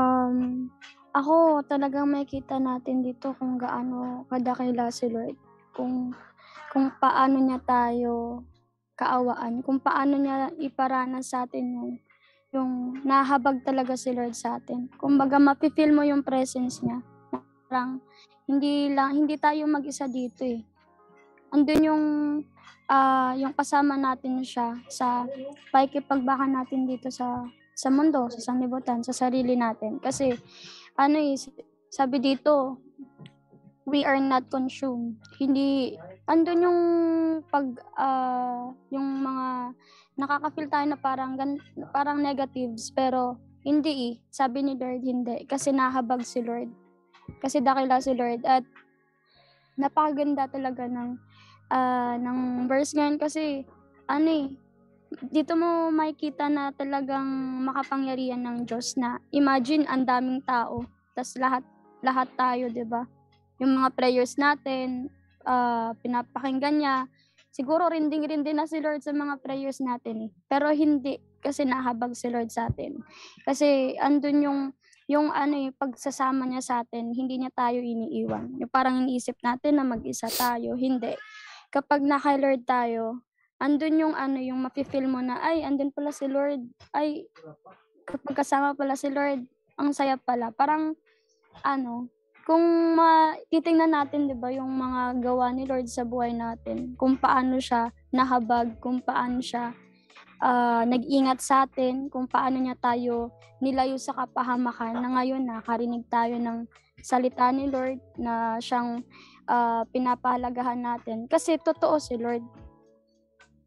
Um, 0.00 0.72
ako 1.12 1.60
talagang 1.68 2.08
makikita 2.08 2.56
natin 2.56 3.04
dito 3.04 3.36
kung 3.36 3.60
gaano 3.60 4.24
kadakila 4.32 4.88
si 4.88 5.12
Lord. 5.12 5.36
Kung 5.76 6.16
kung 6.72 6.88
paano 6.96 7.36
niya 7.36 7.60
tayo 7.60 8.46
kaawaan, 8.96 9.60
kung 9.60 9.82
paano 9.82 10.16
niya 10.16 10.54
iparanas 10.56 11.34
sa 11.34 11.44
atin 11.44 11.64
yung 11.76 11.90
yung 12.50 12.72
nahabag 13.06 13.62
talaga 13.62 13.94
si 13.94 14.10
Lord 14.16 14.32
sa 14.32 14.56
atin. 14.58 14.88
Kumbaga 14.96 15.36
mapi-feel 15.36 15.92
mo 15.92 16.02
yung 16.02 16.24
presence 16.24 16.80
niya. 16.80 17.04
Parang 17.68 18.00
hindi 18.48 18.90
lang 18.90 19.14
hindi 19.14 19.36
tayo 19.36 19.68
mag-isa 19.68 20.08
dito 20.08 20.42
eh. 20.48 20.64
Andun 21.52 21.82
yung 21.84 22.04
ah 22.90 23.34
yung 23.38 23.54
kasama 23.54 23.94
natin 23.94 24.42
siya 24.42 24.80
sa 24.90 25.26
pakikipagbaka 25.70 26.46
natin 26.46 26.86
dito 26.90 27.06
sa 27.12 27.46
sa 27.80 27.88
mundo, 27.88 28.28
sa 28.28 28.52
sanlibutan, 28.52 29.00
sa 29.00 29.16
sarili 29.16 29.56
natin. 29.56 29.96
Kasi, 29.96 30.36
ano 31.00 31.16
eh, 31.16 31.32
sabi 31.88 32.20
dito, 32.20 32.76
we 33.88 34.04
are 34.04 34.20
not 34.20 34.44
consumed. 34.52 35.16
Hindi, 35.40 35.96
andun 36.28 36.60
yung 36.68 36.80
pag, 37.48 37.72
ah, 37.96 38.68
yung 38.92 39.24
mga, 39.24 39.72
nakaka-feel 40.20 40.68
tayo 40.68 40.86
na 40.92 41.00
parang, 41.00 41.40
parang 41.88 42.20
negatives, 42.20 42.92
pero, 42.92 43.40
hindi 43.64 43.92
eh. 43.92 44.14
Sabi 44.32 44.64
ni 44.64 44.72
Lord, 44.76 45.04
hindi. 45.04 45.44
Kasi 45.44 45.72
nahabag 45.72 46.24
si 46.24 46.40
Lord. 46.40 46.72
Kasi 47.44 47.60
dakila 47.60 48.00
si 48.00 48.12
Lord. 48.16 48.44
At, 48.44 48.64
napakaganda 49.80 50.48
talaga 50.52 50.84
ng, 50.84 51.16
ah, 51.72 52.20
ng 52.20 52.68
verse 52.68 52.92
ngayon 52.92 53.16
kasi, 53.16 53.64
ano 54.04 54.28
eh, 54.28 54.46
dito 55.10 55.58
mo 55.58 55.90
makikita 55.90 56.46
na 56.46 56.70
talagang 56.70 57.26
makapangyarihan 57.66 58.38
ng 58.38 58.62
Diyos 58.62 58.94
na 58.94 59.18
imagine 59.34 59.82
ang 59.90 60.06
daming 60.06 60.38
tao 60.46 60.86
tas 61.18 61.34
lahat 61.34 61.66
lahat 62.00 62.30
tayo 62.38 62.70
'di 62.70 62.86
ba 62.86 63.02
yung 63.58 63.82
mga 63.82 63.90
prayers 63.98 64.38
natin 64.38 65.10
ah, 65.42 65.90
pinapakinggan 65.98 66.78
niya 66.78 66.96
siguro 67.50 67.90
rinding 67.90 68.22
rinding 68.22 68.56
na 68.62 68.70
si 68.70 68.78
Lord 68.78 69.02
sa 69.02 69.10
mga 69.10 69.42
prayers 69.42 69.82
natin 69.82 70.30
eh 70.30 70.32
pero 70.46 70.70
hindi 70.70 71.18
kasi 71.42 71.66
nahabag 71.66 72.14
si 72.14 72.30
Lord 72.30 72.54
sa 72.54 72.70
atin 72.70 73.02
kasi 73.42 73.98
andun 73.98 74.46
yung 74.46 74.60
yung 75.10 75.34
ano 75.34 75.66
eh, 75.66 75.74
pagsasama 75.74 76.46
niya 76.46 76.62
sa 76.62 76.74
atin, 76.86 77.10
hindi 77.10 77.42
niya 77.42 77.50
tayo 77.50 77.82
iniiwan. 77.82 78.62
Yung 78.62 78.70
parang 78.70 79.02
iniisip 79.02 79.42
natin 79.42 79.82
na 79.82 79.82
mag-isa 79.82 80.30
tayo, 80.30 80.78
hindi. 80.78 81.18
Kapag 81.74 82.06
naka 82.06 82.38
Lord 82.38 82.62
tayo, 82.62 83.18
andun 83.60 84.00
yung 84.00 84.14
ano, 84.16 84.40
yung 84.40 84.64
mafe-feel 84.64 85.06
mo 85.06 85.20
na, 85.20 85.38
ay, 85.44 85.62
andun 85.62 85.92
pala 85.92 86.10
si 86.10 86.26
Lord. 86.26 86.64
Ay, 86.96 87.28
kapag 88.08 88.40
kasama 88.40 88.72
pala 88.72 88.96
si 88.96 89.12
Lord, 89.12 89.44
ang 89.76 89.92
saya 89.92 90.16
pala. 90.16 90.50
Parang, 90.50 90.96
ano, 91.62 92.08
kung 92.50 92.96
ma 92.98 93.36
titingnan 93.52 93.94
natin 93.94 94.26
'di 94.26 94.34
ba 94.34 94.50
yung 94.50 94.74
mga 94.74 95.22
gawa 95.22 95.54
ni 95.54 95.68
Lord 95.68 95.86
sa 95.86 96.02
buhay 96.02 96.34
natin, 96.34 96.98
kung 96.98 97.14
paano 97.14 97.60
siya 97.60 97.94
nahabag, 98.10 98.80
kung 98.82 98.98
paano 98.98 99.38
siya 99.38 99.70
uh, 100.42 100.82
nag-ingat 100.82 101.38
sa 101.38 101.68
atin, 101.68 102.08
kung 102.08 102.26
paano 102.26 102.58
niya 102.58 102.74
tayo 102.80 103.30
nilayo 103.60 104.00
sa 104.00 104.16
kapahamakan 104.16 104.98
na 104.98 105.08
ngayon 105.20 105.44
nakarinig 105.44 106.08
tayo 106.08 106.40
ng 106.40 106.64
salita 107.04 107.52
ni 107.52 107.68
Lord 107.68 108.00
na 108.16 108.56
siyang 108.56 109.04
uh, 109.46 109.84
pinapahalagahan 109.92 110.80
natin. 110.80 111.28
Kasi 111.28 111.60
totoo 111.60 112.00
si 112.00 112.16
Lord. 112.16 112.42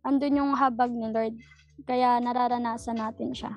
Andun 0.03 0.43
yung 0.43 0.51
habag 0.59 0.91
ni 0.91 1.07
Lord. 1.07 1.39
Kaya 1.87 2.19
nararanasan 2.19 2.99
natin 2.99 3.31
siya. 3.31 3.55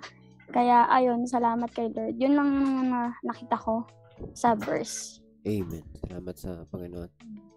Kaya 0.54 0.86
ayun, 0.94 1.26
salamat 1.26 1.66
kay 1.74 1.90
Lord. 1.90 2.14
Yun 2.22 2.38
lang 2.38 2.50
na 2.86 3.10
nakita 3.26 3.58
ko 3.58 3.82
sa 4.30 4.54
verse. 4.54 5.18
Amen. 5.42 5.82
Salamat 6.06 6.34
sa 6.38 6.62
Panginoon. 6.70 7.10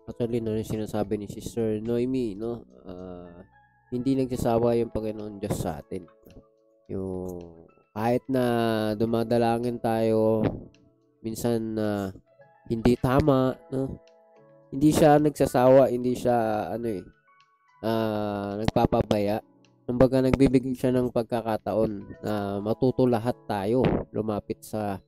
Actually, 0.09 0.41
no, 0.41 0.57
yung 0.57 0.65
sinasabi 0.65 1.21
ni 1.21 1.29
Sister 1.29 1.77
Noemi, 1.85 2.33
no, 2.33 2.65
uh, 2.85 3.45
hindi 3.93 4.17
nagsasawa 4.17 4.73
yung 4.81 4.89
Panginoon 4.89 5.37
Diyos 5.37 5.57
sa 5.61 5.77
atin. 5.77 6.09
Yung 6.89 7.37
kahit 7.93 8.25
na 8.25 8.45
dumadalangin 8.97 9.77
tayo 9.77 10.41
minsan 11.21 11.77
na 11.77 12.09
uh, 12.09 12.17
hindi 12.69 12.97
tama, 12.97 13.53
no? 13.69 14.01
Hindi 14.73 14.89
siya 14.93 15.21
nagsasawa, 15.21 15.89
hindi 15.89 16.13
siya 16.13 16.69
ano 16.73 16.89
eh 16.89 17.05
uh, 17.83 18.59
nagpapabaya. 18.59 19.43
Kumbaga 19.89 20.21
nagbibigay 20.21 20.77
siya 20.77 20.93
ng 20.93 21.09
pagkakataon 21.09 22.21
na 22.21 22.61
matuto 22.61 23.09
lahat 23.09 23.33
tayo 23.49 23.81
lumapit 24.13 24.61
sa 24.61 25.01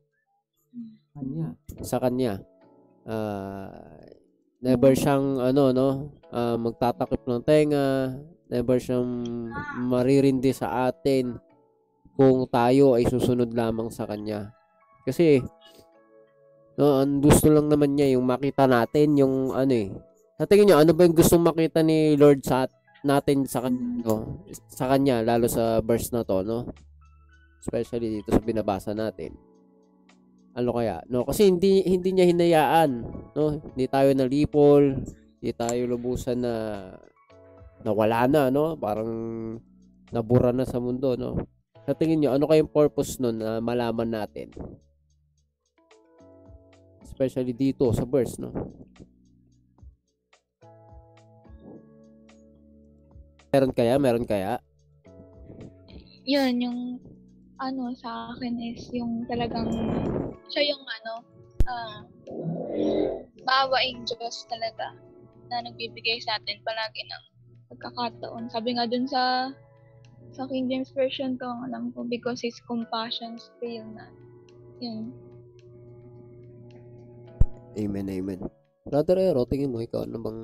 kanya. 1.13 1.53
Sa 1.85 1.97
kanya. 2.01 2.41
Uh, 3.05 3.69
never 4.61 4.93
siyang 4.93 5.41
ano 5.41 5.73
no, 5.73 5.89
uh, 6.33 6.57
magtatakip 6.57 7.21
ng 7.25 7.41
tenga, 7.45 8.17
never 8.49 8.77
siyang 8.77 9.25
maririndi 9.77 10.53
sa 10.53 10.89
atin 10.89 11.37
kung 12.13 12.45
tayo 12.49 12.97
ay 12.97 13.05
susunod 13.09 13.53
lamang 13.53 13.89
sa 13.89 14.05
kanya. 14.05 14.53
Kasi 15.05 15.41
no, 16.77 17.01
ang 17.01 17.21
gusto 17.21 17.49
lang 17.49 17.69
naman 17.69 17.97
niya 17.97 18.17
yung 18.17 18.25
makita 18.25 18.65
natin 18.65 19.17
yung 19.17 19.53
ano 19.53 19.73
eh. 19.73 19.89
Sa 20.41 20.49
tingin 20.49 20.73
niyo 20.73 20.81
ano 20.81 20.97
ba 20.97 21.05
yung 21.05 21.13
gustong 21.13 21.45
makita 21.45 21.85
ni 21.85 22.17
Lord 22.17 22.41
sa 22.41 22.65
natin 23.05 23.45
sa 23.45 23.61
kanya, 23.61 24.01
no? 24.01 24.41
sa 24.73 24.89
kanya 24.89 25.21
lalo 25.21 25.45
sa 25.45 25.85
verse 25.85 26.09
na 26.09 26.25
to, 26.25 26.41
no? 26.41 26.65
Especially 27.61 28.09
dito 28.09 28.33
sa 28.33 28.41
binabasa 28.41 28.97
natin. 28.97 29.37
Ano 30.57 30.73
kaya 30.73 31.05
no? 31.13 31.29
Kasi 31.29 31.45
hindi 31.45 31.85
hindi 31.85 32.09
niya 32.09 32.25
hinayaan 32.25 32.89
no? 33.37 33.61
Hindi 33.61 33.85
tayo 33.85 34.09
nalipol 34.17 35.05
hindi 35.37 35.51
tayo 35.53 35.81
lubusan 35.85 36.41
na 36.41 36.53
nawala 37.85 38.25
na 38.25 38.49
no? 38.49 38.73
Parang 38.81 39.13
nabura 40.09 40.49
na 40.49 40.65
sa 40.65 40.81
mundo 40.81 41.13
no? 41.21 41.37
Sa 41.85 41.93
tingin 41.93 42.17
niyo 42.17 42.33
ano 42.33 42.49
kayong 42.49 42.73
purpose 42.73 43.21
nun 43.21 43.37
na 43.37 43.61
malaman 43.61 44.09
natin? 44.09 44.49
Especially 47.05 47.53
dito 47.53 47.93
sa 47.93 48.09
verse 48.09 48.41
no 48.41 48.49
meron 53.51 53.71
kaya 53.75 53.99
meron 53.99 54.25
kaya 54.25 54.57
yun 56.23 56.55
yung 56.63 56.79
ano 57.61 57.93
sa 57.93 58.33
akin 58.33 58.57
is 58.63 58.89
yung 58.95 59.27
talagang 59.29 59.69
siya 60.49 60.73
yung 60.73 60.81
ano 60.81 61.13
uh, 61.67 61.99
maawaing 63.45 64.07
Diyos 64.07 64.47
talaga 64.49 64.97
na 65.51 65.67
nagbibigay 65.67 66.23
sa 66.23 66.39
atin 66.39 66.63
palagi 66.63 67.03
ng 67.05 67.23
pagkakataon. 67.75 68.47
Sabi 68.51 68.75
nga 68.75 68.87
dun 68.87 69.05
sa 69.07 69.51
sa 70.31 70.47
King 70.47 70.71
James 70.71 70.91
Version 70.95 71.35
ko, 71.35 71.43
ang 71.43 71.67
alam 71.67 71.83
ko, 71.91 72.07
because 72.07 72.39
His 72.39 72.55
compassion 72.63 73.35
fail 73.59 73.83
na. 73.91 74.07
Yun. 74.79 75.11
Amen, 77.75 78.07
amen. 78.07 78.39
Brother 78.87 79.19
Ero, 79.19 79.43
tingin 79.43 79.75
mo 79.75 79.83
ikaw, 79.83 80.07
ano 80.07 80.17
bang 80.23 80.41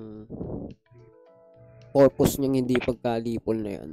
purpose 1.98 2.38
niyang 2.38 2.62
hindi 2.62 2.78
pagkalipol 2.78 3.58
na 3.58 3.72
yan? 3.74 3.92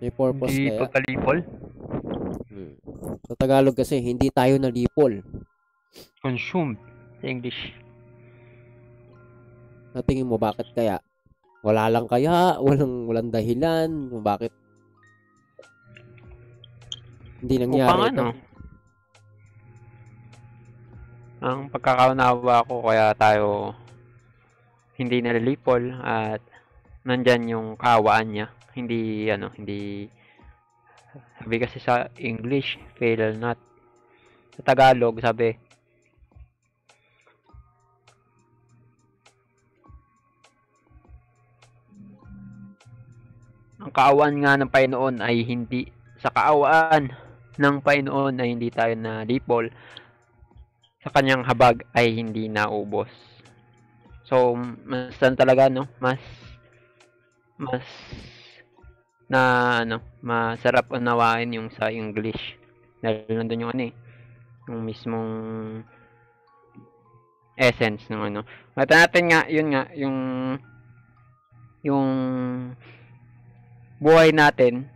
May 0.00 0.08
purpose 0.12 0.56
Hindi 0.56 0.72
kaya? 0.72 0.80
pagkalipol. 0.80 1.38
Hmm. 2.48 2.74
Sa 3.28 3.34
Tagalog 3.36 3.76
kasi, 3.76 4.00
hindi 4.00 4.32
tayo 4.32 4.56
nalipol. 4.56 5.20
Consumed 6.24 6.80
sa 7.20 7.24
English. 7.28 7.76
Sa 9.92 10.00
tingin 10.00 10.28
mo, 10.28 10.40
bakit 10.40 10.68
kaya? 10.72 11.00
Wala 11.64 11.88
lang 11.92 12.08
kaya? 12.08 12.56
Walang, 12.60 13.08
walang 13.08 13.28
dahilan? 13.32 13.88
Bakit? 14.20 14.52
Hindi 17.44 17.54
nangyari 17.60 17.88
Upang 17.92 18.04
ano? 18.12 18.26
Ang 21.44 21.68
pagkakaunawa 21.68 22.64
ko 22.64 22.80
kaya 22.80 23.12
tayo 23.12 23.76
hindi 24.96 25.20
nalilipol 25.20 25.92
at 26.00 26.40
nandyan 27.04 27.52
yung 27.52 27.68
kaawaan 27.76 28.32
niya 28.32 28.46
hindi 28.76 29.32
ano, 29.32 29.48
hindi 29.56 30.04
sabi 31.40 31.56
kasi 31.56 31.80
sa 31.80 32.12
English, 32.20 32.76
fail 33.00 33.40
not. 33.40 33.56
Sa 34.52 34.60
Tagalog, 34.60 35.16
sabi 35.24 35.56
Ang 43.80 43.92
kaawaan 43.94 44.36
nga 44.42 44.58
ng 44.58 44.72
Panginoon 44.72 45.22
ay 45.22 45.46
hindi 45.46 45.86
sa 46.18 46.34
kaawaan 46.34 47.14
ng 47.54 47.76
Panginoon 47.86 48.34
ay 48.42 48.48
hindi 48.50 48.68
tayo 48.74 48.98
na 48.98 49.22
lipol 49.22 49.70
sa 51.06 51.14
kanyang 51.14 51.46
habag 51.46 51.86
ay 51.94 52.18
hindi 52.18 52.50
naubos. 52.50 53.06
So, 54.26 54.58
mas 54.82 55.14
talaga 55.22 55.70
no, 55.70 55.86
mas 56.02 56.18
mas 57.62 57.86
na 59.30 59.40
ano, 59.86 60.02
masarap 60.18 60.90
unawain 60.90 61.54
yung 61.54 61.70
sa 61.70 61.94
English. 61.94 62.58
Dahil 62.98 63.22
nandun 63.38 63.62
yung 63.62 63.70
ano 63.70 63.82
eh, 63.86 63.94
yung 64.66 64.82
mismong 64.82 65.30
essence 67.54 68.10
ng 68.10 68.26
ano. 68.26 68.42
Mata 68.74 69.06
natin 69.06 69.30
nga, 69.30 69.46
yun 69.46 69.68
nga, 69.70 69.86
yung 69.94 70.18
yung 71.86 72.10
buhay 74.02 74.34
natin 74.34 74.90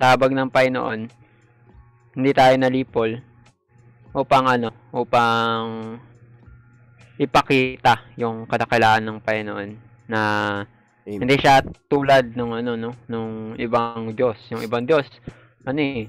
sa 0.00 0.16
habag 0.16 0.32
ng 0.32 0.48
Panginoon, 0.48 1.00
hindi 2.16 2.30
tayo 2.32 2.56
nalipol 2.56 3.20
upang 4.16 4.48
ano, 4.48 4.83
upang 4.94 5.98
ipakita 7.18 8.14
yung 8.14 8.46
kadakilaan 8.46 9.02
ng 9.02 9.18
Panginoon 9.18 9.70
na 10.06 10.22
Amen. 11.04 11.28
Hindi 11.28 11.36
siya 11.36 11.60
tulad 11.84 12.32
nung 12.32 12.56
ano 12.56 12.80
no, 12.80 12.96
nung 13.12 13.52
ibang 13.60 14.16
Diyos. 14.16 14.40
Yung 14.48 14.64
ibang 14.64 14.88
Diyos, 14.88 15.04
ano 15.68 15.76
eh, 15.84 16.08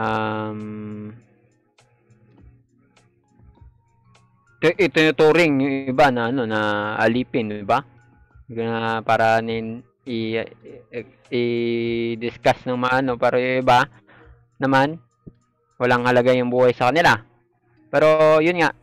um, 0.00 1.12
itinuturing 4.64 5.60
yung 5.60 5.74
iba 5.92 6.08
na 6.08 6.32
ano 6.32 6.48
na 6.48 6.60
alipin, 6.96 7.52
di 7.52 7.68
ba? 7.68 7.84
Na 8.48 9.04
para 9.04 9.44
nin 9.44 9.84
i, 10.08 10.40
i-discuss 11.28 12.64
ng 12.64 12.80
maano 12.80 13.20
pero 13.20 13.36
yung 13.36 13.60
iba 13.60 13.84
naman 14.56 14.96
walang 15.80 16.04
halaga 16.04 16.36
yung 16.36 16.52
buhay 16.52 16.76
sa 16.76 16.92
kanila. 16.92 17.16
Pero 17.88 18.38
yun 18.44 18.60
nga, 18.60 18.76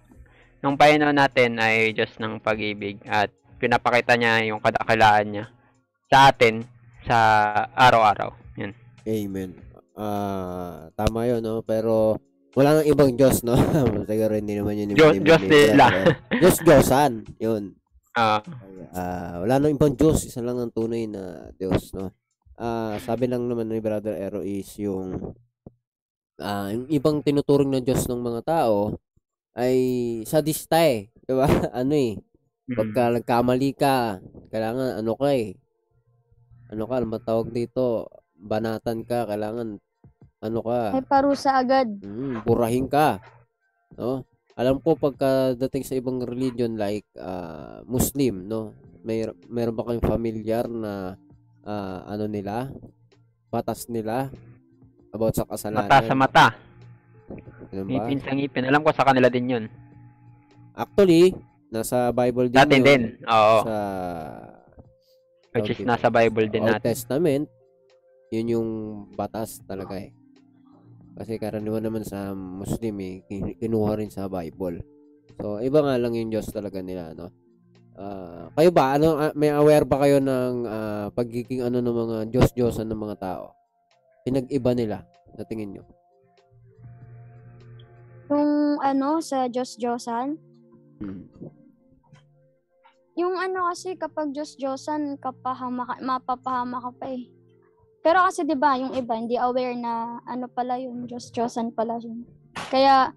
nung 0.65 0.75
Panginoon 0.75 1.13
natin 1.13 1.61
ay 1.61 1.93
just 1.93 2.17
ng 2.17 2.41
pag-ibig 2.41 2.97
at 3.05 3.29
pinapakita 3.61 4.17
niya 4.17 4.41
yung 4.49 4.57
kadakilaan 4.57 5.27
niya 5.29 5.45
sa 6.09 6.33
atin 6.33 6.65
sa 7.05 7.17
araw-araw. 7.77 8.33
Yan. 8.57 8.73
Amen. 9.05 9.51
Ah, 9.97 10.05
uh, 10.05 10.75
tama 10.93 11.25
'yon, 11.25 11.41
no? 11.41 11.65
Pero 11.65 12.21
wala 12.57 12.81
nang 12.81 12.89
ibang 12.89 13.13
Diyos, 13.13 13.45
no? 13.45 13.53
Siguro 14.09 14.33
hindi 14.33 14.57
naman 14.57 14.77
yun 14.77 14.97
Diyos, 14.97 15.21
Diyos 15.21 15.43
nila. 15.45 15.87
Diyos, 16.41 16.57
Diyosan. 16.61 17.25
Yun. 17.37 17.77
Uh, 18.17 18.41
uh, 18.97 19.45
wala 19.45 19.61
nang 19.61 19.77
ibang 19.77 19.93
Diyos. 19.93 20.25
Isa 20.25 20.41
lang 20.41 20.57
ang 20.57 20.73
tunay 20.73 21.05
na 21.05 21.53
Diyos, 21.53 21.93
no? 21.93 22.13
Uh, 22.57 22.97
sabi 23.05 23.29
lang 23.29 23.45
naman 23.45 23.69
ni 23.69 23.77
Brother 23.77 24.17
Ero 24.17 24.41
is 24.41 24.69
yung 24.81 25.37
uh, 26.41 26.69
yung 26.73 26.87
ibang 26.89 27.17
tinuturing 27.21 27.73
ng 27.73 27.85
Diyos 27.85 28.05
ng 28.05 28.21
mga 28.21 28.41
tao 28.45 28.97
ay 29.57 29.77
sadista 30.23 30.81
eh. 30.85 31.09
Diba? 31.27 31.49
ano 31.73 31.93
eh. 31.93 32.15
Pagka 32.67 33.03
mm. 33.11 33.13
nagkamali 33.19 33.71
ka, 33.75 34.19
kailangan 34.51 34.99
ano 34.99 35.13
ka 35.15 35.29
eh. 35.33 35.55
ano 36.67 36.83
ka, 36.83 36.93
ano 36.99 37.07
ba 37.07 37.19
tawag 37.23 37.47
dito, 37.55 38.11
banatan 38.35 39.07
ka, 39.07 39.23
kailangan, 39.23 39.79
ano 40.43 40.59
ka, 40.61 40.79
May 40.91 41.07
parusa 41.07 41.55
agad. 41.55 41.87
Mm, 42.03 42.43
burahin 42.43 42.91
ka. 42.91 43.23
No? 43.95 44.27
Alam 44.57 44.83
ko 44.83 44.99
pagkadating 44.99 45.85
sa 45.85 45.95
ibang 45.95 46.19
religion 46.19 46.75
like 46.75 47.07
ah, 47.15 47.79
Muslim, 47.85 48.49
no? 48.49 48.73
May 49.05 49.23
meron 49.47 49.77
ba 49.77 49.85
kayong 49.87 50.03
familiar 50.03 50.65
na 50.67 51.15
ah, 51.63 52.03
ano 52.09 52.25
nila? 52.27 52.67
Batas 53.47 53.87
nila 53.87 54.27
about 55.11 55.33
sa 55.33 55.45
kasalanan. 55.45 55.85
Mata 55.85 55.97
sa 56.01 56.15
mata. 56.15 56.45
Ganun 57.69 57.85
ba? 57.85 57.91
Ngipin 57.91 58.19
sa 58.21 58.31
ngipin. 58.31 58.63
Alam 58.65 58.81
ko 58.81 58.91
sa 58.91 59.03
kanila 59.03 59.27
din 59.27 59.51
yun. 59.51 59.63
Actually, 60.71 61.33
nasa 61.67 62.11
Bible 62.11 62.47
din 62.47 62.57
Natin 62.57 62.79
yun. 62.79 62.85
din. 62.85 63.01
Oo. 63.25 63.57
Sa 63.65 63.75
Which 65.57 65.73
is 65.73 65.81
nasa 65.81 66.07
Bible 66.07 66.47
din 66.47 66.61
Old 66.61 66.77
natin. 66.77 66.93
Testament, 66.93 67.45
yun 68.29 68.53
yung 68.53 68.69
batas 69.11 69.57
talaga 69.65 69.97
eh. 69.97 70.13
Kasi 71.17 71.41
karaniwan 71.41 71.81
naman 71.81 72.05
sa 72.05 72.29
Muslim 72.31 72.93
eh, 73.01 73.25
kin- 73.25 73.57
kinuha 73.57 73.97
rin 73.97 74.13
sa 74.13 74.29
Bible. 74.29 74.85
So, 75.33 75.57
iba 75.57 75.81
nga 75.81 75.97
lang 75.97 76.13
yung 76.13 76.29
Diyos 76.29 76.45
talaga 76.53 76.77
nila, 76.77 77.17
no? 77.17 77.33
Ah, 77.97 78.53
kayo 78.53 78.69
ba, 78.69 78.93
ano, 78.93 79.17
ah, 79.17 79.33
may 79.33 79.49
aware 79.49 79.81
ba 79.81 79.97
kayo 80.05 80.21
ng 80.21 80.53
ah, 80.69 81.09
pagiging 81.09 81.65
ano 81.65 81.81
ng 81.81 81.97
mga 81.97 82.17
Diyos-Diyosan 82.29 82.85
ng 82.85 83.01
mga 83.01 83.17
tao? 83.17 83.56
Pinag-iba 84.27 84.75
nila, 84.75 85.07
sa 85.39 85.47
tingin 85.47 85.71
nyo? 85.71 85.87
Yung 88.27 88.83
ano, 88.83 89.23
sa 89.23 89.47
Diyos-Diyosan, 89.47 90.35
Hmm. 90.99 91.29
yung 93.15 93.39
ano 93.39 93.71
kasi 93.71 93.95
kapag 93.95 94.35
Diyos-Diyosan, 94.35 95.15
kapahama 95.23 95.87
ka, 95.87 95.95
mapapahama 96.03 96.83
ka 96.83 96.91
pa 96.99 97.07
eh. 97.07 97.31
Pero 98.03 98.25
kasi 98.27 98.43
'di 98.43 98.57
ba, 98.59 98.75
yung 98.75 98.97
iba 98.97 99.15
hindi 99.15 99.39
aware 99.39 99.79
na 99.79 100.19
ano 100.27 100.51
pala 100.51 100.75
yung 100.75 101.07
Diyos-Diyosan 101.07 101.71
pala 101.71 101.95
yun. 102.03 102.27
Kaya 102.67 103.15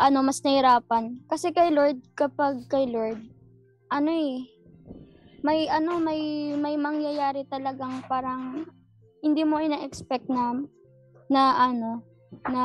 ano 0.00 0.18
mas 0.26 0.42
nahirapan. 0.42 1.22
Kasi 1.30 1.54
kay 1.54 1.70
Lord 1.70 2.02
kapag 2.18 2.66
kay 2.66 2.90
Lord 2.90 3.20
ano 3.92 4.08
eh 4.08 4.48
may 5.44 5.68
ano 5.68 6.00
may 6.00 6.54
may 6.56 6.80
mangyayari 6.80 7.44
talagang 7.44 8.00
parang 8.08 8.64
hindi 9.22 9.42
mo 9.46 9.62
ina-expect 9.62 10.26
na 10.26 10.58
na 11.30 11.70
ano 11.70 12.02
na 12.50 12.64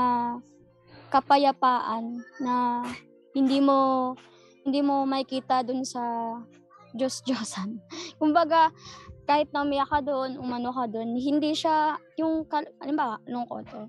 kapayapaan 1.13 2.19
na 2.41 2.83
hindi 3.31 3.61
mo 3.61 4.11
hindi 4.67 4.83
mo 4.83 5.07
makikita 5.07 5.63
dun 5.63 5.87
sa 5.87 6.35
Diyos-Diyosan. 6.91 7.79
Kumbaga, 8.19 8.73
kahit 9.23 9.51
na 9.55 9.63
umiyak 9.63 9.87
ka 9.87 9.99
doon, 10.03 10.35
umano 10.35 10.75
ka 10.75 10.87
doon, 10.91 11.15
hindi 11.15 11.55
siya 11.55 11.95
yung, 12.19 12.43
ba, 12.47 13.19
lungkot 13.27 13.67
oh. 13.75 13.87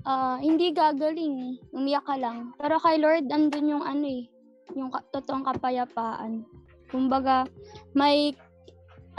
Ah, 0.00 0.40
hindi 0.40 0.72
gagaling, 0.72 1.60
umiyak 1.76 2.08
ka 2.08 2.16
lang. 2.16 2.56
Pero 2.56 2.80
kay 2.80 2.96
Lord, 2.96 3.28
andun 3.28 3.76
yung 3.76 3.84
ano 3.84 4.08
eh, 4.08 4.24
yung 4.72 4.88
ka- 4.88 5.04
totoong 5.12 5.44
kapayapaan. 5.44 6.48
Kumbaga, 6.88 7.44
may, 7.92 8.32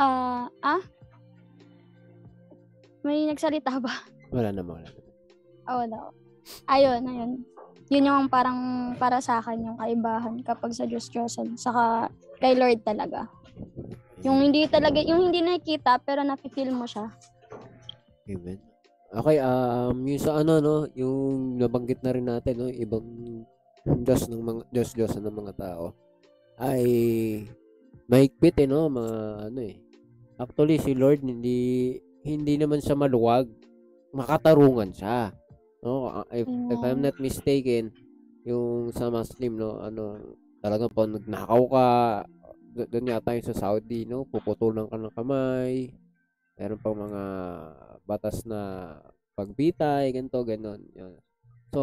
ah, 0.02 0.50
ah? 0.66 0.82
May 3.02 3.26
nagsalita 3.30 3.82
ba? 3.82 3.94
Wala 4.36 4.54
naman, 4.54 4.80
wala 4.80 4.88
naman. 4.88 5.06
Oo, 5.68 5.78
wala. 5.86 5.98
Ayun, 6.72 7.02
ayun. 7.06 7.32
Yun 7.92 8.08
yung 8.08 8.26
parang 8.32 8.92
para 8.96 9.20
sa 9.20 9.44
akin 9.44 9.68
yung 9.68 9.76
kaibahan 9.76 10.40
kapag 10.48 10.72
sa 10.72 10.88
Diyos 10.88 11.12
Diyosan. 11.12 11.60
Saka 11.60 12.08
kay 12.40 12.56
Lord 12.56 12.80
talaga. 12.88 13.28
Yung 14.24 14.40
hindi 14.40 14.64
talaga, 14.72 15.04
yung 15.04 15.28
hindi 15.28 15.44
nakikita 15.44 16.00
pero 16.00 16.24
nafe-feel 16.24 16.72
mo 16.72 16.88
siya. 16.88 17.12
Amen. 18.32 18.64
Okay, 19.12 19.44
um, 19.44 20.08
yung 20.08 20.22
sa 20.24 20.40
ano, 20.40 20.64
no, 20.64 20.88
yung 20.96 21.60
nabanggit 21.60 22.00
na 22.00 22.16
rin 22.16 22.32
natin, 22.32 22.54
no, 22.56 22.72
ibang 22.72 23.04
Diyos 23.84 24.32
ng 24.32 24.40
mga 24.40 24.62
Diyos 24.72 24.90
Diyos 24.96 25.14
ng 25.20 25.36
mga 25.36 25.54
tao 25.60 25.92
ay 26.64 26.86
mahigpit 28.08 28.56
eh, 28.64 28.70
no, 28.72 28.88
mga 28.88 29.16
ano 29.52 29.60
eh. 29.68 29.76
Actually, 30.40 30.80
si 30.80 30.96
Lord 30.96 31.28
hindi 31.28 32.00
hindi 32.22 32.56
naman 32.58 32.82
siya 32.82 32.98
maluwag. 32.98 33.50
Makatarungan 34.12 34.92
siya. 34.92 35.32
No, 35.82 36.10
Ah, 36.14 36.28
if, 36.30 36.46
if 36.46 36.80
I'm 36.86 37.02
not 37.02 37.18
mistaken, 37.18 37.90
yung 38.46 38.94
sa 38.94 39.10
Muslim, 39.10 39.58
no, 39.58 39.82
ano, 39.82 40.18
talagang 40.62 40.94
pag 40.94 41.10
nagnakaw 41.10 41.64
ka, 41.70 41.88
do- 42.72 42.90
doon 42.90 43.12
yata 43.12 43.34
yung 43.34 43.50
sa 43.50 43.58
Saudi, 43.58 44.06
no, 44.06 44.30
puputulan 44.30 44.86
ka 44.86 44.98
ng 44.98 45.16
kamay, 45.18 45.90
meron 46.58 46.82
pang 46.82 46.98
mga 46.98 47.24
batas 48.06 48.46
na 48.46 48.94
pagbitay, 49.34 50.14
ganito, 50.14 50.38
ganon. 50.46 50.82
Yun. 50.94 51.18
So, 51.72 51.82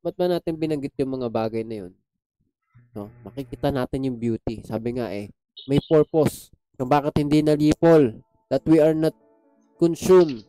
ba't 0.00 0.16
ba 0.16 0.26
natin 0.26 0.58
binanggit 0.58 0.96
yung 0.98 1.20
mga 1.20 1.28
bagay 1.28 1.62
na 1.62 1.86
yun? 1.86 1.92
No? 2.96 3.12
Makikita 3.22 3.68
natin 3.70 4.08
yung 4.10 4.18
beauty. 4.18 4.64
Sabi 4.64 4.96
nga 4.96 5.12
eh, 5.12 5.28
may 5.68 5.78
purpose 5.86 6.50
kung 6.74 6.88
bakit 6.88 7.20
hindi 7.20 7.44
nalipol 7.44 8.16
that 8.48 8.64
we 8.64 8.80
are 8.80 8.96
not 8.96 9.12
consumed. 9.78 10.42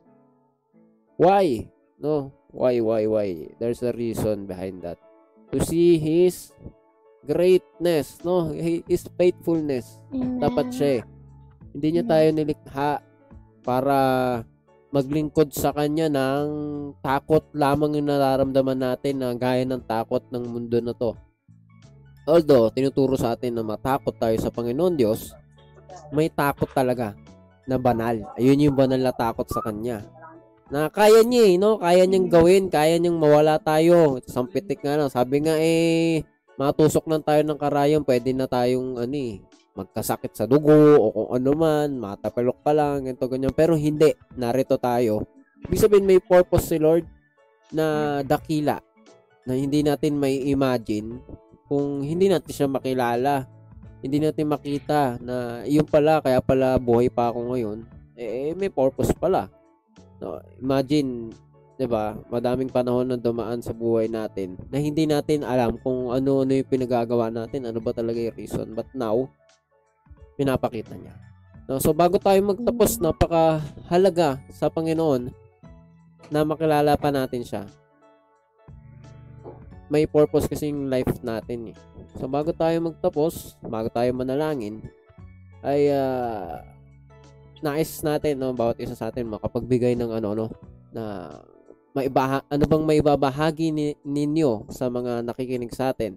Why? 1.16 1.70
No? 2.02 2.34
Why, 2.50 2.82
why, 2.82 3.06
why? 3.06 3.30
There's 3.62 3.86
a 3.86 3.94
reason 3.94 4.50
behind 4.50 4.82
that. 4.82 4.98
To 5.54 5.62
see 5.62 6.02
His 6.02 6.50
greatness, 7.22 8.18
no? 8.26 8.50
His 8.52 9.06
faithfulness. 9.14 10.02
Amen. 10.10 10.42
Dapat 10.42 10.68
siya 10.74 10.90
eh. 11.00 11.04
Hindi 11.78 11.88
niya 11.94 12.06
tayo 12.10 12.28
nilikha 12.34 12.92
para 13.62 14.00
maglingkod 14.90 15.54
sa 15.54 15.70
kanya 15.70 16.10
ng 16.10 16.46
takot 17.06 17.46
lamang 17.54 18.02
yung 18.02 18.10
nararamdaman 18.10 18.82
natin 18.82 19.22
na 19.22 19.38
gaya 19.38 19.62
ng 19.62 19.86
takot 19.86 20.26
ng 20.34 20.44
mundo 20.50 20.82
na 20.82 20.98
to. 20.98 21.14
Although, 22.26 22.74
tinuturo 22.74 23.14
sa 23.14 23.38
atin 23.38 23.58
na 23.58 23.66
matakot 23.66 24.18
tayo 24.18 24.34
sa 24.42 24.50
Panginoon 24.50 24.98
Diyos, 24.98 25.34
may 26.10 26.30
takot 26.30 26.70
talaga 26.74 27.14
na 27.70 27.78
banal. 27.78 28.26
Ayun 28.34 28.66
yung 28.66 28.78
banal 28.78 28.98
na 28.98 29.14
takot 29.14 29.46
sa 29.46 29.62
Kanya. 29.62 30.02
Na 30.74 30.90
kaya 30.90 31.22
niya 31.22 31.54
eh, 31.54 31.56
no? 31.58 31.78
Kaya 31.78 32.06
niyang 32.10 32.30
gawin, 32.30 32.70
kaya 32.70 32.98
niyang 32.98 33.18
mawala 33.18 33.62
tayo. 33.62 34.18
Sampitik 34.26 34.82
nga 34.82 34.98
lang. 34.98 35.10
Sabi 35.10 35.46
nga 35.46 35.58
eh, 35.58 36.26
matusok 36.58 37.06
lang 37.10 37.22
tayo 37.22 37.42
ng 37.46 37.58
karayom, 37.58 38.02
pwede 38.06 38.34
na 38.34 38.46
tayong 38.46 38.98
ano 38.98 39.16
eh, 39.18 39.42
magkasakit 39.74 40.34
sa 40.34 40.46
dugo 40.46 40.98
o 40.98 41.06
kung 41.10 41.30
ano 41.34 41.52
man, 41.58 41.90
matapalok 41.98 42.58
pa 42.62 42.74
lang, 42.74 43.06
ganito 43.06 43.26
ganyan. 43.26 43.54
Pero 43.54 43.74
hindi, 43.74 44.14
narito 44.38 44.78
tayo. 44.78 45.26
Ibig 45.66 45.82
sabihin 45.82 46.06
may 46.06 46.22
purpose 46.22 46.74
si 46.74 46.78
Lord 46.78 47.06
na 47.74 48.20
dakila 48.26 48.78
na 49.46 49.54
hindi 49.58 49.82
natin 49.82 50.22
may 50.22 50.46
imagine 50.50 51.18
kung 51.66 52.06
hindi 52.06 52.30
natin 52.30 52.54
siya 52.54 52.70
makilala. 52.70 53.46
Hindi 54.00 54.24
natin 54.24 54.48
makita 54.48 55.20
na 55.20 55.64
yun 55.68 55.84
pala, 55.84 56.24
kaya 56.24 56.40
pala 56.40 56.80
buhay 56.80 57.12
pa 57.12 57.32
ako 57.32 57.52
ngayon. 57.52 57.78
Eh, 58.16 58.56
may 58.56 58.72
purpose 58.72 59.12
pala. 59.16 59.52
No, 60.20 60.40
imagine, 60.60 61.32
'di 61.80 61.88
ba? 61.88 62.16
Madaming 62.28 62.68
panahon 62.68 63.08
na 63.08 63.16
dumaan 63.16 63.64
sa 63.64 63.72
buhay 63.72 64.12
natin 64.12 64.60
na 64.68 64.80
hindi 64.84 65.08
natin 65.08 65.48
alam 65.48 65.80
kung 65.80 66.12
ano-ano 66.12 66.52
yung 66.52 66.68
pinagagawa 66.68 67.32
natin, 67.32 67.68
ano 67.68 67.80
ba 67.80 67.96
talaga 67.96 68.20
yung 68.20 68.36
reason. 68.36 68.76
But 68.76 68.92
now, 68.92 69.32
pinapakita 70.36 70.96
niya. 71.00 71.16
No, 71.68 71.80
so 71.80 71.96
bago 71.96 72.20
tayo 72.20 72.40
magtapos, 72.44 73.00
napakahalaga 73.00 74.44
sa 74.52 74.68
Panginoon 74.68 75.32
na 76.28 76.44
makilala 76.44 77.00
pa 77.00 77.12
natin 77.16 77.48
siya. 77.48 77.64
May 79.90 80.06
purpose 80.06 80.46
kasi 80.46 80.70
yung 80.70 80.88
life 80.88 81.10
natin 81.26 81.74
eh. 81.74 81.78
So 82.22 82.30
bago 82.30 82.54
tayo 82.54 82.78
magtapos, 82.82 83.58
bago 83.66 83.90
tayo 83.90 84.14
manalangin, 84.14 84.86
ay 85.66 85.92
ah, 85.92 86.62
nais 87.60 88.00
natin 88.06 88.40
no 88.40 88.56
bawat 88.56 88.80
isa 88.80 88.96
sa 88.96 89.12
atin 89.12 89.28
makapagbigay 89.28 89.98
ng 90.00 90.16
ano 90.16 90.30
no 90.32 90.48
na 90.96 91.36
maibaha, 91.94 92.46
ano 92.48 92.64
bang 92.70 92.84
maibabahagi 92.86 93.68
ni, 93.74 93.88
ninyo 94.06 94.70
sa 94.70 94.88
mga 94.88 95.26
nakikinig 95.26 95.74
sa 95.74 95.92
atin? 95.92 96.16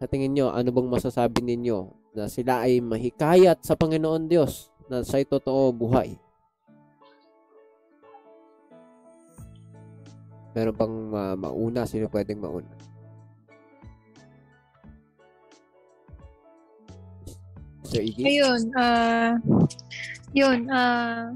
Sa 0.00 0.08
tingin 0.10 0.34
nyo, 0.34 0.50
ano 0.50 0.72
bang 0.72 0.88
masasabi 0.88 1.44
ninyo 1.44 1.78
na 2.16 2.26
sila 2.26 2.64
ay 2.66 2.82
mahikayat 2.82 3.62
sa 3.62 3.78
Panginoon 3.78 4.26
Diyos 4.26 4.72
na 4.90 5.04
siya'y 5.04 5.28
totoo 5.28 5.70
buhay? 5.70 6.16
Meron 10.52 10.76
pang 10.76 10.94
ma- 11.08 11.38
mauna? 11.38 11.88
Sino 11.88 12.08
pwedeng 12.12 12.40
mauna? 12.40 12.68
Sir 17.88 18.00
Iggy? 18.04 18.24
Ayun, 18.24 18.62
ah, 18.76 19.36
yun, 20.32 20.64
ah, 20.72 21.32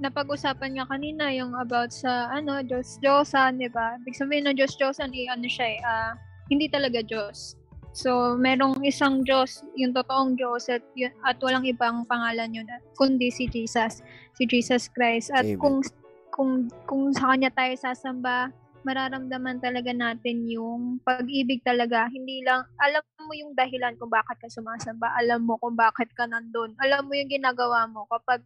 napag-usapan 0.00 0.80
nga 0.80 0.88
kanina 0.88 1.28
yung 1.36 1.52
about 1.52 1.92
sa, 1.92 2.32
ano, 2.32 2.64
Diyos, 2.64 2.96
Diyosan, 3.04 3.60
di 3.60 3.68
ba? 3.68 4.00
Ibig 4.00 4.16
sabihin 4.16 4.48
ng 4.48 4.56
Diyos, 4.56 4.72
Diyosan, 4.80 5.12
eh, 5.12 5.28
ano 5.28 5.44
siya 5.44 5.66
eh, 5.68 5.78
ah, 5.84 6.12
hindi 6.48 6.68
talaga 6.72 7.04
Diyos. 7.04 7.60
So, 7.92 8.40
merong 8.40 8.80
isang 8.88 9.20
Diyos, 9.20 9.60
yung 9.76 9.92
totoong 9.92 10.32
Diyos 10.32 10.64
at, 10.72 10.80
yun- 10.96 11.12
at 11.28 11.36
walang 11.44 11.68
ibang 11.68 12.08
pangalan 12.08 12.48
yun 12.56 12.64
kundi 12.96 13.28
si 13.28 13.44
Jesus, 13.52 14.00
si 14.32 14.48
Jesus 14.48 14.88
Christ. 14.88 15.28
At 15.36 15.44
Amen. 15.44 15.60
kung 15.60 15.84
kung 16.32 16.72
kung 16.88 17.12
sa 17.12 17.36
kanya 17.36 17.52
tayo 17.52 17.76
sasamba, 17.76 18.48
mararamdaman 18.82 19.62
talaga 19.62 19.94
natin 19.94 20.48
yung 20.50 20.98
pag-ibig 21.06 21.62
talaga. 21.62 22.10
Hindi 22.10 22.42
lang, 22.42 22.66
alam 22.82 23.02
mo 23.22 23.32
yung 23.36 23.54
dahilan 23.54 23.94
kung 23.98 24.10
bakit 24.10 24.42
ka 24.42 24.50
sumasamba. 24.50 25.14
Alam 25.22 25.46
mo 25.46 25.54
kung 25.62 25.78
bakit 25.78 26.10
ka 26.18 26.26
nandun. 26.26 26.74
Alam 26.82 27.06
mo 27.06 27.12
yung 27.14 27.30
ginagawa 27.30 27.86
mo 27.86 28.06
kapag 28.10 28.42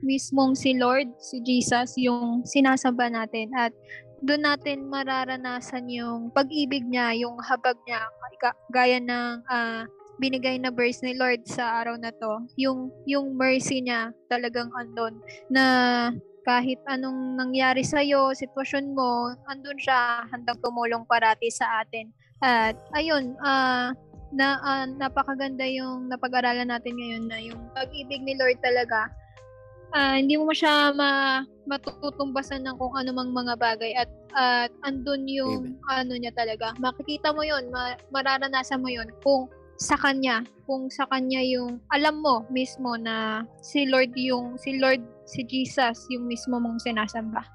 mismong 0.00 0.54
si 0.56 0.78
Lord, 0.78 1.10
si 1.18 1.42
Jesus, 1.42 1.98
yung 1.98 2.46
sinasamba 2.46 3.10
natin. 3.10 3.50
At 3.52 3.74
doon 4.22 4.46
natin 4.46 4.86
mararanasan 4.86 5.90
yung 5.90 6.30
pag-ibig 6.30 6.86
niya, 6.86 7.12
yung 7.18 7.40
habag 7.42 7.76
niya, 7.84 8.06
gaya 8.72 9.02
ng 9.02 9.44
ah, 9.50 9.84
binigay 10.20 10.60
na 10.60 10.68
verse 10.68 11.00
ni 11.00 11.16
Lord 11.16 11.44
sa 11.48 11.82
araw 11.82 11.96
na 11.98 12.12
to. 12.14 12.46
Yung, 12.60 12.92
yung 13.08 13.34
mercy 13.34 13.80
niya 13.80 14.12
talagang 14.28 14.70
andon 14.76 15.18
na 15.48 15.64
kahit 16.44 16.80
anong 16.88 17.36
nangyari 17.36 17.84
sa'yo, 17.84 18.32
sitwasyon 18.32 18.96
mo, 18.96 19.36
andun 19.48 19.76
siya 19.76 20.24
handang 20.32 20.60
tumulong 20.64 21.04
parati 21.04 21.52
sa 21.52 21.84
atin. 21.84 22.08
At 22.40 22.76
ayun, 22.96 23.36
ah 23.44 23.92
na 24.30 24.62
ah, 24.62 24.86
napakaganda 24.86 25.66
yung 25.66 26.06
napag-aralan 26.06 26.70
natin 26.70 26.94
ngayon 26.94 27.24
na 27.26 27.38
yung 27.42 27.58
pag-ibig 27.74 28.22
ni 28.22 28.38
Lord 28.38 28.62
talaga. 28.62 29.10
ah, 29.90 30.14
hindi 30.14 30.38
mo 30.38 30.54
siya 30.54 30.94
ma, 30.94 31.42
matutumbasan 31.66 32.62
ng 32.62 32.78
kung 32.78 32.94
ano 32.94 33.10
mang 33.10 33.34
mga 33.34 33.58
bagay 33.58 33.90
at 33.98 34.10
at 34.38 34.70
andun 34.86 35.26
yung 35.26 35.74
ano 35.90 36.14
niya 36.14 36.30
talaga. 36.30 36.70
Makikita 36.78 37.34
mo 37.34 37.42
yon, 37.42 37.74
ma, 37.74 37.98
mararanasan 38.14 38.78
mo 38.78 38.86
yon 38.86 39.10
kung 39.26 39.50
sa 39.80 39.98
kanya, 39.98 40.46
kung 40.68 40.86
sa 40.92 41.10
kanya 41.10 41.42
yung 41.42 41.82
alam 41.90 42.22
mo 42.22 42.46
mismo 42.52 42.94
na 42.94 43.42
si 43.64 43.88
Lord 43.88 44.14
yung 44.14 44.54
si 44.60 44.78
Lord 44.78 45.02
si 45.30 45.46
Jesus 45.46 46.10
yung 46.10 46.26
mismo 46.26 46.58
mong 46.58 46.82
sinasamba. 46.82 47.46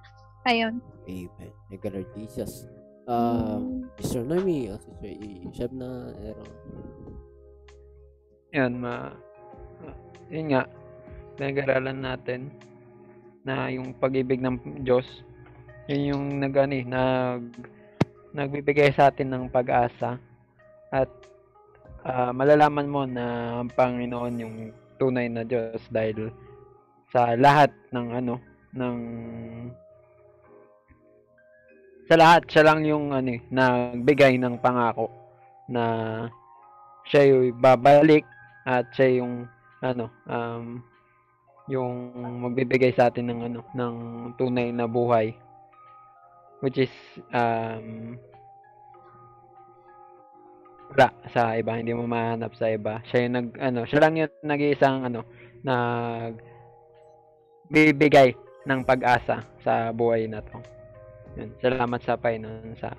Ayun. 0.48 0.80
Amen. 1.06 1.52
Thank 1.68 1.84
you, 1.84 1.92
Lord 1.92 2.10
Jesus. 2.16 2.70
Uh, 3.06 3.62
Mm. 3.62 3.86
Sister 4.02 4.26
Noemi, 4.26 4.72
uh, 4.72 4.82
Sister 4.82 5.14
Ishab 5.52 5.72
na, 5.76 6.10
ero. 6.26 6.46
Yan, 8.56 8.82
ma... 8.82 9.14
Yun 10.34 10.56
nga, 10.56 10.66
pinag-aralan 11.38 12.02
natin 12.02 12.50
na 13.46 13.70
yung 13.70 13.94
pag-ibig 13.94 14.42
ng 14.42 14.82
Diyos, 14.82 15.06
yun 15.86 16.18
yung 16.18 16.26
nag, 16.42 16.54
ano, 16.58 16.74
eh, 16.74 16.86
nag, 16.88 17.44
nagbibigay 18.34 18.90
sa 18.90 19.14
atin 19.14 19.30
ng 19.30 19.44
pag-asa 19.54 20.18
at 20.90 21.10
ah, 22.04 22.34
malalaman 22.34 22.90
mo 22.90 23.06
na 23.06 23.58
ang 23.62 23.70
Panginoon 23.70 24.34
yung 24.42 24.56
tunay 24.98 25.30
na 25.30 25.46
Diyos 25.46 25.80
dahil 25.94 26.34
sa 27.16 27.32
lahat 27.40 27.72
ng 27.96 28.08
ano 28.12 28.36
ng 28.76 28.98
sa 32.12 32.16
lahat 32.20 32.44
siya 32.52 32.68
lang 32.68 32.84
yung 32.84 33.16
ano 33.16 33.40
eh, 33.40 33.42
nagbigay 33.56 34.36
ng 34.36 34.60
pangako 34.60 35.08
na 35.72 35.84
siya 37.08 37.32
yung 37.32 37.56
babalik 37.64 38.28
at 38.68 38.92
siya 38.92 39.24
yung 39.24 39.48
ano 39.80 40.12
um 40.28 40.84
yung 41.72 42.12
magbibigay 42.44 42.92
sa 42.92 43.08
atin 43.08 43.32
ng 43.32 43.42
ano 43.48 43.60
ng 43.72 43.96
tunay 44.36 44.76
na 44.76 44.84
buhay. 44.84 45.32
Which 46.60 46.84
is 46.84 46.94
um 47.32 48.20
wala 50.92 51.16
sa 51.32 51.56
iba 51.56 51.80
hindi 51.80 51.96
mo 51.96 52.04
mahanap 52.12 52.52
sa 52.60 52.68
iba. 52.68 53.00
Siya 53.08 53.24
yung 53.24 53.36
nag 53.40 53.48
ano 53.56 53.80
siya 53.88 54.04
lang 54.04 54.20
yung 54.20 54.36
nag-iisang 54.44 55.08
ano 55.08 55.24
nag 55.64 56.55
bibigay 57.70 58.34
ng 58.66 58.82
pag-asa 58.86 59.42
sa 59.62 59.94
buhay 59.94 60.26
na 60.30 60.42
to 60.42 60.58
yun, 61.36 61.50
salamat 61.60 62.00
sa 62.02 62.16
Panginoon 62.16 62.74
sa 62.80 62.90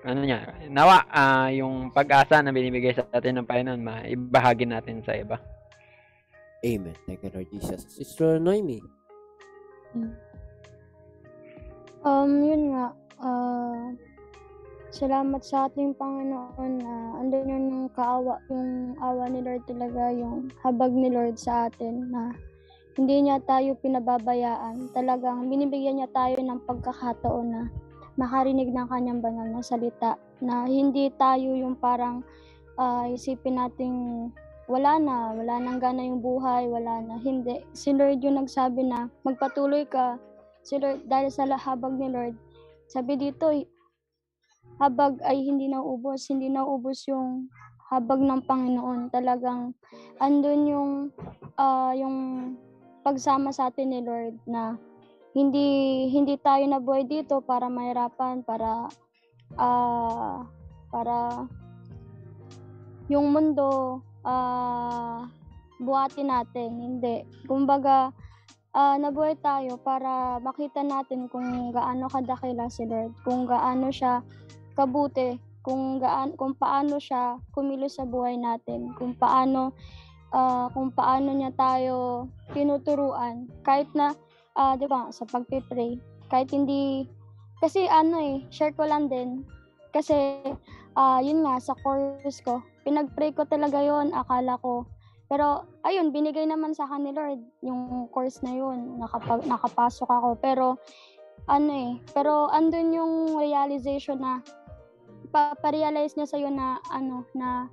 ano 0.00 0.20
niya 0.24 0.48
nawa 0.68 1.04
ah, 1.10 1.48
yung 1.52 1.92
pag-asa 1.92 2.40
na 2.40 2.54
binibigay 2.54 2.94
sa 2.94 3.04
atin 3.10 3.40
ng 3.40 3.48
Panginoon 3.48 3.80
maibahagi 3.80 4.64
natin 4.68 5.04
sa 5.04 5.16
iba 5.16 5.38
Amen. 6.60 6.92
Thank 7.08 7.24
you, 7.24 7.32
Lord 7.32 7.48
Jesus. 7.48 7.88
Sister 7.88 8.36
Noemi. 8.36 8.84
Um, 12.04 12.44
yun 12.44 12.76
nga, 12.76 12.92
ah, 13.20 13.96
salamat 14.92 15.40
sa 15.40 15.72
ating 15.72 15.96
Panginoon 15.96 16.72
na 16.84 16.94
andun 17.16 17.48
yung 17.48 17.88
kaawa, 17.96 18.36
yung 18.52 18.92
awa 19.00 19.24
ni 19.32 19.40
Lord 19.40 19.64
talaga, 19.64 20.12
yung 20.12 20.52
habag 20.60 20.92
ni 20.92 21.08
Lord 21.08 21.40
sa 21.40 21.72
atin 21.72 22.12
na 22.12 22.32
hindi 23.00 23.24
niya 23.24 23.40
tayo 23.48 23.80
pinababayaan. 23.80 24.92
Talagang 24.92 25.48
binibigyan 25.48 25.96
niya 25.96 26.12
tayo 26.12 26.36
ng 26.36 26.68
pagkakataon 26.68 27.48
na 27.48 27.62
makarinig 28.20 28.68
ng 28.68 28.84
kanyang 28.92 29.24
banal 29.24 29.48
na 29.48 29.64
salita 29.64 30.20
na 30.44 30.68
hindi 30.68 31.08
tayo 31.16 31.56
yung 31.56 31.80
parang 31.80 32.20
ah, 32.76 33.08
isipin 33.08 33.56
nating 33.56 34.28
wala 34.68 35.00
na, 35.00 35.32
wala 35.32 35.56
nang 35.64 35.80
gana 35.80 36.04
yung 36.04 36.20
buhay, 36.20 36.68
wala 36.68 37.00
na. 37.00 37.16
Hindi. 37.16 37.64
Si 37.72 37.96
Lord 37.96 38.20
yung 38.20 38.44
nagsabi 38.44 38.84
na 38.84 39.08
magpatuloy 39.24 39.88
ka 39.88 40.20
si 40.60 40.76
Lord, 40.76 41.08
dahil 41.08 41.32
sa 41.32 41.48
habag 41.48 41.96
ni 41.96 42.12
Lord, 42.12 42.36
sabi 42.84 43.16
dito, 43.16 43.48
habag 44.76 45.24
ay 45.24 45.40
hindi 45.40 45.72
nauubos, 45.72 46.28
hindi 46.28 46.52
nauubos 46.52 47.08
yung 47.08 47.48
habag 47.88 48.20
ng 48.20 48.44
Panginoon. 48.44 49.08
Talagang 49.08 49.72
andun 50.20 50.62
yung 50.68 50.92
ah, 51.56 51.96
yung 51.96 52.16
pagsama 53.00 53.50
sa 53.50 53.72
atin 53.72 53.92
ni 53.92 54.00
Lord 54.04 54.36
na 54.44 54.76
hindi 55.32 56.08
hindi 56.10 56.34
tayo 56.42 56.66
nabuhay 56.66 57.06
dito 57.06 57.38
para 57.40 57.70
mahirapan, 57.70 58.42
para 58.42 58.90
ah 59.58 60.46
para 60.90 61.46
yung 63.10 63.30
mundo 63.30 64.02
ah 64.26 65.26
buhatin 65.80 66.28
natin. 66.28 66.70
Hindi. 66.76 67.24
Kumbaga, 67.48 68.12
ah 68.76 68.96
nabuhay 68.98 69.38
tayo 69.40 69.80
para 69.80 70.38
makita 70.42 70.82
natin 70.84 71.26
kung 71.30 71.72
gaano 71.72 72.06
kadakila 72.10 72.66
si 72.68 72.84
Lord, 72.86 73.14
kung 73.22 73.46
gaano 73.46 73.88
siya 73.90 74.22
kabuti, 74.74 75.40
kung 75.60 76.00
gaan 76.00 76.34
kung 76.40 76.56
paano 76.56 76.96
siya 76.96 77.36
kumilos 77.52 78.00
sa 78.00 78.08
buhay 78.08 78.36
natin, 78.36 78.92
kung 78.96 79.12
paano 79.16 79.76
ah, 80.34 80.66
kung 80.72 80.90
paano 80.94 81.34
niya 81.34 81.54
tayo 81.54 82.28
tinuturuan 82.54 83.50
kahit 83.66 83.90
na 83.94 84.14
ah, 84.58 84.74
'di 84.74 84.86
ba 84.86 85.10
sa 85.10 85.26
pagpe-pray, 85.26 85.98
kahit 86.30 86.50
hindi 86.50 87.06
kasi 87.60 87.84
ano 87.86 88.16
eh, 88.18 88.36
share 88.48 88.72
ko 88.72 88.88
lang 88.88 89.06
din 89.10 89.44
kasi 89.90 90.40
ah 90.94 91.18
yun 91.20 91.42
nga 91.42 91.58
sa 91.58 91.74
course 91.82 92.40
ko, 92.42 92.62
pinag-pray 92.86 93.34
ko 93.34 93.44
talaga 93.46 93.82
yon 93.82 94.14
akala 94.14 94.58
ko 94.62 94.86
pero 95.30 95.62
ayun, 95.86 96.10
binigay 96.10 96.42
naman 96.42 96.74
sa 96.74 96.90
akin 96.90 97.06
ni 97.06 97.14
Lord 97.14 97.38
yung 97.62 98.10
course 98.10 98.42
na 98.42 98.50
yun. 98.50 98.98
Nakapag, 98.98 99.46
nakapasok 99.46 100.10
ako. 100.10 100.28
Pero 100.42 100.66
ano 101.46 101.70
eh, 101.70 101.90
pero 102.10 102.50
andun 102.50 102.90
yung 102.90 103.14
realization 103.38 104.18
na 104.18 104.42
pa, 105.30 105.54
pa-realize 105.54 106.18
niya 106.18 106.26
sa'yo 106.26 106.50
na 106.50 106.82
ano, 106.90 107.22
na 107.38 107.70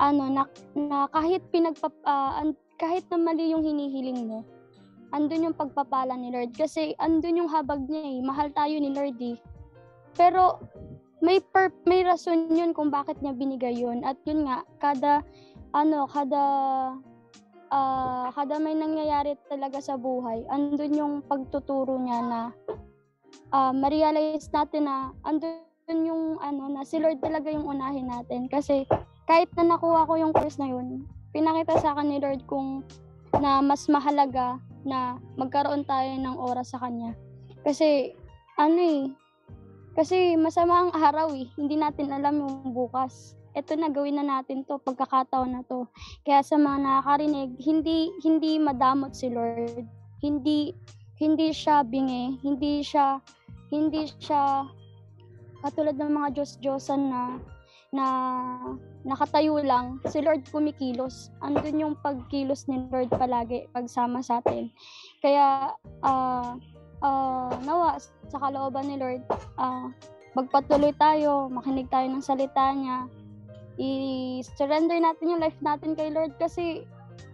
ano, 0.00 0.32
na, 0.32 0.42
na 0.72 1.04
kahit 1.12 1.44
pinagpa, 1.52 1.92
ah, 2.08 2.40
an- 2.40 2.56
kahit 2.80 3.04
na 3.12 3.20
mali 3.20 3.52
yung 3.52 3.60
hinihiling 3.60 4.24
mo, 4.24 4.40
andun 5.12 5.52
yung 5.52 5.56
pagpapala 5.58 6.16
ni 6.16 6.32
Lord. 6.32 6.56
Kasi 6.56 6.96
andun 6.96 7.44
yung 7.44 7.50
habag 7.52 7.84
niya 7.84 8.00
eh. 8.00 8.18
Mahal 8.24 8.48
tayo 8.56 8.74
ni 8.80 8.90
Lord 8.90 9.20
eh. 9.20 9.36
Pero 10.16 10.64
may 11.20 11.44
per, 11.44 11.68
may 11.84 12.00
rason 12.00 12.48
yun 12.48 12.72
kung 12.72 12.88
bakit 12.88 13.20
niya 13.20 13.36
binigay 13.36 13.76
yun. 13.76 14.00
At 14.00 14.16
yun 14.24 14.48
nga, 14.48 14.64
kada 14.80 15.20
ano, 15.76 16.08
kada 16.08 16.42
ah 17.70 18.26
kada 18.34 18.58
may 18.58 18.74
nangyayari 18.74 19.38
talaga 19.46 19.78
sa 19.78 19.94
buhay, 19.94 20.42
andun 20.50 20.90
yung 20.90 21.14
pagtuturo 21.22 22.02
niya 22.02 22.18
na 22.26 22.40
ah 23.54 23.70
ma-realize 23.70 24.50
natin 24.50 24.90
na 24.90 25.14
andun 25.22 25.62
yung 25.86 26.42
ano 26.42 26.66
na 26.66 26.82
si 26.82 26.98
Lord 26.98 27.22
talaga 27.22 27.46
yung 27.46 27.70
unahin 27.70 28.10
natin 28.10 28.50
kasi 28.50 28.82
kahit 29.30 29.46
na 29.54 29.78
nakuha 29.78 30.10
ko 30.10 30.18
yung 30.18 30.34
course 30.34 30.58
na 30.58 30.66
yun, 30.66 31.06
pinakita 31.30 31.78
sa 31.78 31.94
akin 31.94 32.10
ni 32.10 32.18
Lord 32.18 32.42
kung 32.50 32.82
na 33.38 33.62
mas 33.62 33.86
mahalaga 33.86 34.58
na 34.82 35.22
magkaroon 35.38 35.86
tayo 35.86 36.10
ng 36.18 36.34
oras 36.34 36.74
sa 36.74 36.82
kanya. 36.82 37.14
Kasi 37.62 38.10
ano 38.58 38.80
eh, 38.82 39.02
kasi 39.94 40.34
masama 40.34 40.82
ang 40.82 40.90
araw 40.98 41.30
eh, 41.30 41.46
hindi 41.54 41.78
natin 41.78 42.10
alam 42.10 42.42
yung 42.42 42.74
bukas. 42.74 43.38
Eto 43.54 43.78
na 43.78 43.86
gawin 43.86 44.18
na 44.18 44.26
natin 44.26 44.66
to 44.66 44.82
pagkakataon 44.82 45.54
na 45.54 45.62
to. 45.62 45.86
Kaya 46.26 46.42
sa 46.42 46.58
mga 46.58 46.82
nakakarinig 46.82 47.54
hindi 47.62 48.10
hindi 48.26 48.58
madamot 48.58 49.14
si 49.14 49.30
Lord. 49.30 49.86
Hindi 50.22 50.74
hindi 51.22 51.54
siya 51.54 51.86
bingi. 51.86 52.38
Hindi 52.42 52.82
siya 52.82 53.22
hindi 53.70 54.10
siya 54.18 54.66
katulad 55.62 55.98
ng 55.98 56.10
mga 56.14 56.28
Diyos 56.34 56.58
Diyosan 56.62 57.02
na 57.10 57.22
na 57.90 58.06
nakatayo 59.02 59.58
lang, 59.66 59.98
si 60.06 60.22
Lord 60.22 60.46
kumikilos. 60.54 61.34
Andun 61.42 61.82
yung 61.82 61.94
pagkilos 61.98 62.70
ni 62.70 62.86
Lord 62.90 63.10
palagi, 63.10 63.66
pagsama 63.74 64.22
sa 64.22 64.38
atin. 64.38 64.70
Kaya, 65.18 65.74
ah, 66.06 66.54
ah, 67.02 67.50
nawa, 67.66 67.98
sa 68.30 68.38
kalooban 68.38 68.86
ni 68.86 68.96
Lord, 69.00 69.26
ah, 69.58 69.90
magpatuloy 70.38 70.94
tayo, 70.94 71.50
makinig 71.50 71.90
tayo 71.90 72.06
ng 72.06 72.22
salita 72.22 72.70
niya, 72.70 73.10
i-surrender 73.80 75.00
natin 75.02 75.34
yung 75.34 75.42
life 75.42 75.58
natin 75.58 75.98
kay 75.98 76.14
Lord 76.14 76.36
kasi, 76.38 76.86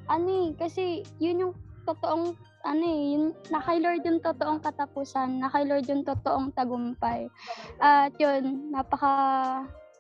ano 0.09 0.49
eh, 0.49 0.49
kasi 0.57 1.05
yun 1.21 1.43
yung 1.43 1.55
totoong 1.85 2.33
ano 2.67 2.83
eh, 2.83 3.03
yun, 3.15 3.25
na 3.53 3.63
kay 3.63 3.79
Lord 3.79 4.03
yung 4.03 4.19
totoong 4.19 4.59
katapusan, 4.59 5.39
na 5.39 5.47
kay 5.53 5.69
Lord 5.69 5.87
yung 5.87 6.03
totoong 6.03 6.51
tagumpay. 6.51 7.31
At 7.79 8.11
yun, 8.19 8.75
napaka 8.75 9.15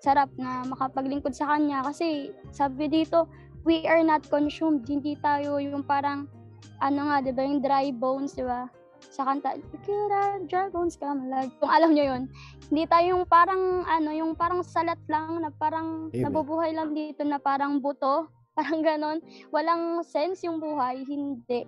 sarap 0.01 0.31
na 0.37 0.65
makapaglingkod 0.69 1.33
sa 1.33 1.49
Kanya 1.51 1.85
kasi 1.85 2.33
sabi 2.53 2.89
dito, 2.89 3.29
we 3.67 3.83
are 3.91 4.01
not 4.01 4.23
consumed. 4.31 4.87
Hindi 4.87 5.19
tayo 5.19 5.59
yung 5.59 5.83
parang, 5.83 6.31
ano 6.79 7.11
nga, 7.11 7.17
di 7.21 7.35
ba, 7.35 7.43
yung 7.43 7.61
dry 7.61 7.91
bones, 7.91 8.39
di 8.39 8.47
ba? 8.47 8.71
Sa 9.11 9.27
kanta, 9.27 9.59
Kira, 9.83 10.41
dry 10.47 10.71
bones 10.71 10.95
come 10.95 11.27
alive. 11.27 11.51
Kung 11.59 11.73
alam 11.73 11.91
nyo 11.93 12.05
yun, 12.05 12.23
hindi 12.71 12.85
tayo 12.87 13.19
yung 13.19 13.27
parang, 13.27 13.83
ano, 13.85 14.15
yung 14.15 14.33
parang 14.39 14.63
salat 14.63 14.99
lang, 15.11 15.43
na 15.43 15.51
parang 15.51 16.09
Amen. 16.15 16.23
nabubuhay 16.23 16.71
lang 16.73 16.95
dito 16.95 17.27
na 17.27 17.43
parang 17.43 17.83
buto, 17.83 18.31
parang 18.57 18.81
ganon. 18.81 19.19
Walang 19.51 20.07
sense 20.07 20.47
yung 20.47 20.63
buhay, 20.63 21.03
hindi 21.05 21.67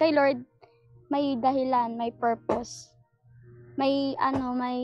kay 0.00 0.10
Lord 0.14 0.42
may 1.12 1.36
dahilan, 1.36 1.92
may 2.00 2.08
purpose. 2.08 2.88
May 3.76 4.16
ano, 4.16 4.56
may 4.56 4.80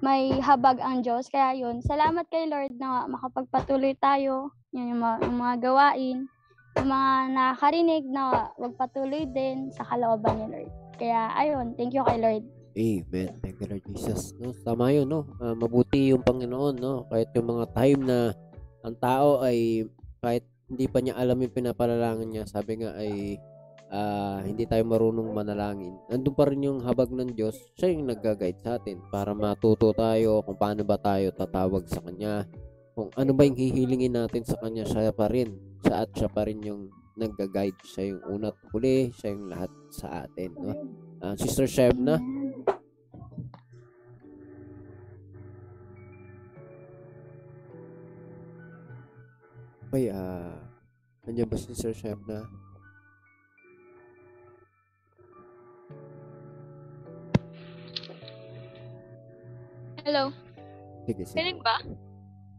may 0.00 0.40
habag 0.40 0.80
ang 0.80 1.04
Diyos. 1.04 1.28
Kaya 1.28 1.56
yun, 1.56 1.84
salamat 1.84 2.24
kay 2.32 2.48
Lord 2.48 2.76
na 2.80 3.04
makapagpatuloy 3.08 3.96
tayo. 4.00 4.52
Yun 4.72 4.96
yung 4.96 5.00
mga, 5.04 5.16
yung 5.28 5.38
mga 5.38 5.56
gawain. 5.60 6.18
Yung 6.80 6.88
mga 6.88 7.12
nakarinig 7.36 8.04
na 8.08 8.48
wagpatuloy 8.56 9.28
din 9.28 9.68
sa 9.76 9.84
kalooban 9.84 10.40
ni 10.40 10.46
Lord. 10.48 10.72
Kaya 10.96 11.32
ayun, 11.36 11.76
thank 11.76 11.92
you 11.92 12.04
kay 12.04 12.20
Lord. 12.20 12.44
Amen. 12.70 13.30
Thank 13.42 13.58
you, 13.58 13.66
Lord 13.66 13.84
Jesus. 13.92 14.32
No, 14.38 14.54
tama 14.62 14.94
yun, 14.94 15.10
no? 15.10 15.26
Ah, 15.42 15.58
mabuti 15.58 16.14
yung 16.14 16.22
Panginoon, 16.22 16.78
no? 16.78 17.04
Kahit 17.10 17.34
yung 17.34 17.50
mga 17.50 17.64
time 17.74 18.00
na 18.06 18.18
ang 18.86 18.94
tao 18.96 19.42
ay 19.42 19.90
kahit 20.22 20.46
hindi 20.70 20.86
pa 20.86 21.02
niya 21.02 21.18
alam 21.18 21.42
yung 21.42 21.50
pinapalalangan 21.50 22.30
niya, 22.30 22.46
sabi 22.46 22.78
nga 22.80 22.94
ay 22.94 23.42
ah, 23.90 24.40
hindi 24.46 24.64
tayo 24.64 24.86
marunong 24.86 25.28
manalangin. 25.34 25.98
Nandun 26.06 26.34
pa 26.34 26.46
rin 26.46 26.64
yung 26.64 26.80
habag 26.86 27.10
ng 27.10 27.34
Diyos. 27.34 27.58
Siya 27.74 27.90
yung 27.90 28.06
nagga-guide 28.08 28.62
sa 28.62 28.78
atin 28.78 29.02
para 29.10 29.34
matuto 29.34 29.90
tayo 29.92 30.40
kung 30.46 30.56
paano 30.56 30.86
ba 30.86 30.96
tayo 30.96 31.34
tatawag 31.34 31.84
sa 31.90 32.00
Kanya. 32.00 32.46
Kung 32.94 33.10
ano 33.18 33.30
ba 33.34 33.42
yung 33.44 33.58
hihilingin 33.58 34.14
natin 34.14 34.46
sa 34.46 34.56
Kanya, 34.62 34.86
siya 34.86 35.10
pa 35.10 35.26
rin. 35.26 35.58
Siya 35.82 36.06
at 36.06 36.10
siya 36.14 36.30
pa 36.30 36.46
rin 36.46 36.62
yung 36.62 36.88
nagga-guide. 37.18 37.76
Siya 37.82 38.14
yung 38.14 38.22
una't 38.40 38.56
huli, 38.70 39.10
siya 39.10 39.34
yung 39.34 39.50
lahat 39.50 39.70
sa 39.90 40.24
atin. 40.24 40.50
No? 40.54 40.72
Ah, 41.20 41.34
Sister 41.36 41.66
Shebna, 41.66 42.16
Ay, 49.90 50.06
ah, 50.06 50.54
nandiyan 51.26 51.50
ba 51.50 51.58
si 51.58 51.74
Sir 51.74 51.90
Shebna? 51.90 52.46
Hello, 60.00 60.32
Sige, 61.04 61.28
sige. 61.28 61.36
Rinig 61.36 61.60
ba? 61.60 61.76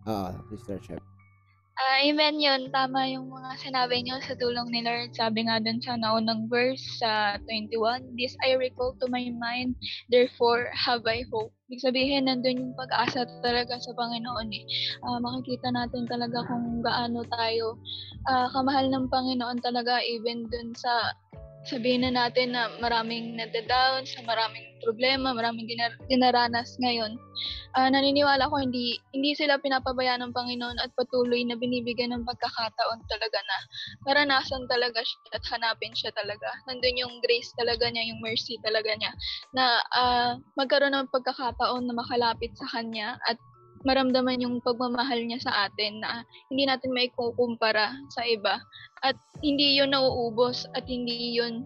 Ah, 0.05 0.37
Sister 0.53 0.77
Sheb. 0.77 1.01
Ah, 1.73 2.05
amen 2.05 2.37
yun. 2.37 2.69
Tama 2.69 3.09
yung 3.09 3.33
mga 3.33 3.57
sinabi 3.57 4.05
niyo 4.05 4.21
sa 4.21 4.37
tulong 4.37 4.69
ni 4.69 4.85
Lord. 4.85 5.17
Sabi 5.17 5.49
nga 5.49 5.57
dun 5.57 5.81
sa 5.81 5.97
naunang 5.97 6.45
verse 6.45 6.85
sa 7.01 7.41
21, 7.49 8.13
This 8.13 8.37
I 8.45 8.53
recall 8.53 8.93
to 9.01 9.09
my 9.09 9.25
mind, 9.33 9.73
therefore 10.13 10.69
have 10.77 11.01
I 11.09 11.25
hope. 11.33 11.49
Ibig 11.71 11.81
sabihin, 11.81 12.29
nandun 12.29 12.61
yung 12.61 12.75
pag-asa 12.77 13.25
talaga 13.41 13.81
sa 13.81 13.97
Panginoon 13.97 14.49
eh. 14.53 14.63
Ah, 15.01 15.17
makikita 15.17 15.73
natin 15.73 16.05
talaga 16.05 16.45
kung 16.45 16.85
gaano 16.85 17.25
tayo 17.25 17.81
ah, 18.29 18.53
kamahal 18.53 18.93
ng 18.93 19.09
Panginoon 19.09 19.57
talaga 19.65 19.97
even 20.05 20.45
dun 20.53 20.77
sa 20.77 21.17
sabihin 21.67 22.05
na 22.07 22.11
natin 22.11 22.57
na 22.57 22.69
maraming 22.81 23.37
nadadown, 23.37 24.01
sa 24.05 24.25
maraming 24.25 24.65
problema, 24.81 25.31
maraming 25.31 25.69
dinar- 25.69 26.01
dinaranas 26.09 26.73
ngayon. 26.81 27.13
Ah, 27.77 27.87
naniniwala 27.87 28.49
ko 28.49 28.59
hindi 28.59 28.97
hindi 29.15 29.31
sila 29.37 29.61
pinapabayaan 29.61 30.25
ng 30.25 30.35
Panginoon 30.35 30.81
at 30.81 30.91
patuloy 30.97 31.45
na 31.45 31.55
binibigyan 31.55 32.11
ng 32.11 32.25
pagkakataon 32.27 32.99
talaga 33.07 33.39
na 33.39 33.57
maranasan 34.09 34.65
talaga 34.67 34.99
siya 35.05 35.37
at 35.37 35.43
hanapin 35.53 35.93
siya 35.93 36.11
talaga. 36.17 36.49
Nandun 36.67 36.99
yung 36.99 37.15
grace 37.23 37.53
talaga 37.55 37.87
niya, 37.87 38.09
yung 38.11 38.19
mercy 38.19 38.57
talaga 38.65 38.91
niya 38.97 39.11
na 39.53 39.65
ah, 39.93 40.33
magkaroon 40.57 40.97
ng 40.97 41.13
pagkakataon 41.13 41.85
na 41.87 41.93
makalapit 41.95 42.51
sa 42.57 42.67
kanya 42.73 43.21
at 43.29 43.37
maramdaman 43.83 44.41
yung 44.41 44.61
pagmamahal 44.61 45.19
niya 45.21 45.41
sa 45.41 45.67
atin 45.69 46.01
na 46.01 46.25
hindi 46.53 46.69
natin 46.69 46.93
may 46.93 47.09
kukumpara 47.13 47.93
sa 48.13 48.21
iba 48.25 48.61
at 49.01 49.17
hindi 49.41 49.77
yun 49.77 49.93
nauubos 49.93 50.69
at 50.77 50.85
hindi 50.85 51.35
yun 51.35 51.65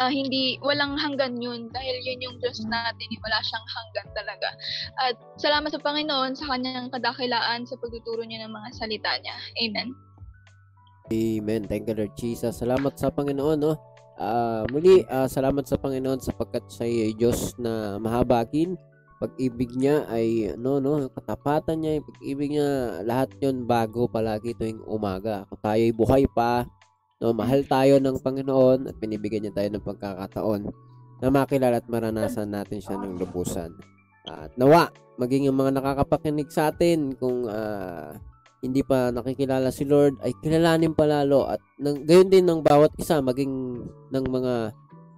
ah, 0.00 0.08
hindi 0.08 0.56
walang 0.64 0.96
hanggan 0.96 1.42
yun 1.42 1.68
dahil 1.74 1.96
yun 2.02 2.20
yung 2.24 2.36
Diyos 2.40 2.62
natin 2.64 3.06
eh, 3.10 3.20
wala 3.20 3.38
siyang 3.42 3.66
hanggan 3.66 4.08
talaga 4.16 4.48
at 5.04 5.14
salamat 5.36 5.70
sa 5.74 5.82
Panginoon 5.82 6.32
sa 6.38 6.48
kanyang 6.48 6.88
kadakilaan 6.88 7.66
sa 7.66 7.76
pagtuturo 7.78 8.24
niya 8.24 8.46
ng 8.46 8.54
mga 8.54 8.68
salita 8.78 9.12
niya 9.20 9.36
amen 9.60 9.92
Amen. 11.10 11.66
Thank 11.66 11.90
you, 11.90 11.98
Lord 11.98 12.14
Jesus. 12.14 12.62
Salamat 12.62 12.94
sa 12.94 13.10
Panginoon, 13.10 13.58
no? 13.58 13.74
Ah, 14.14 14.62
muli, 14.70 15.02
ah, 15.10 15.26
salamat 15.26 15.66
sa 15.66 15.74
Panginoon 15.74 16.22
sapagkat 16.22 16.62
siya 16.70 16.86
ay 16.86 17.12
Diyos 17.18 17.58
na 17.58 17.98
mahabagin. 17.98 18.78
Pag-ibig 19.20 19.76
niya 19.76 20.08
ay, 20.08 20.56
no, 20.56 20.80
no, 20.80 21.04
katapatan 21.12 21.84
niya, 21.84 22.00
yung 22.00 22.08
pag-ibig 22.08 22.48
niya, 22.56 22.68
lahat 23.04 23.28
yon 23.44 23.68
bago 23.68 24.08
palagi 24.08 24.56
tuwing 24.56 24.80
umaga. 24.88 25.44
Kung 25.52 25.60
tayo 25.60 25.82
ay 25.84 25.92
buhay 25.92 26.24
pa, 26.32 26.64
no, 27.20 27.36
mahal 27.36 27.60
tayo 27.68 28.00
ng 28.00 28.16
Panginoon 28.16 28.88
at 28.88 28.96
binibigyan 28.96 29.44
niya 29.44 29.60
tayo 29.60 29.68
ng 29.76 29.84
pagkakataon 29.84 30.62
na 31.20 31.28
makilala 31.28 31.84
at 31.84 31.86
maranasan 31.92 32.48
natin 32.48 32.80
siya 32.80 32.96
ng 32.96 33.20
lubusan. 33.20 33.76
At 34.24 34.56
nawa, 34.56 34.88
maging 35.20 35.52
yung 35.52 35.60
mga 35.60 35.76
nakakapakinig 35.76 36.48
sa 36.48 36.72
atin 36.72 37.12
kung 37.20 37.44
ah, 37.44 38.16
hindi 38.64 38.80
pa 38.80 39.12
nakikilala 39.12 39.68
si 39.68 39.84
Lord 39.84 40.20
ay 40.24 40.32
kilalanin 40.40 40.96
pa 40.96 41.08
lalo 41.08 41.48
at 41.48 41.60
ng, 41.80 42.04
gayon 42.08 42.28
din 42.28 42.44
ng 42.44 42.60
bawat 42.60 42.92
isa 42.96 43.20
maging 43.20 43.84
ng 44.12 44.24
mga 44.28 44.54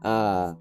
ah, 0.03 0.55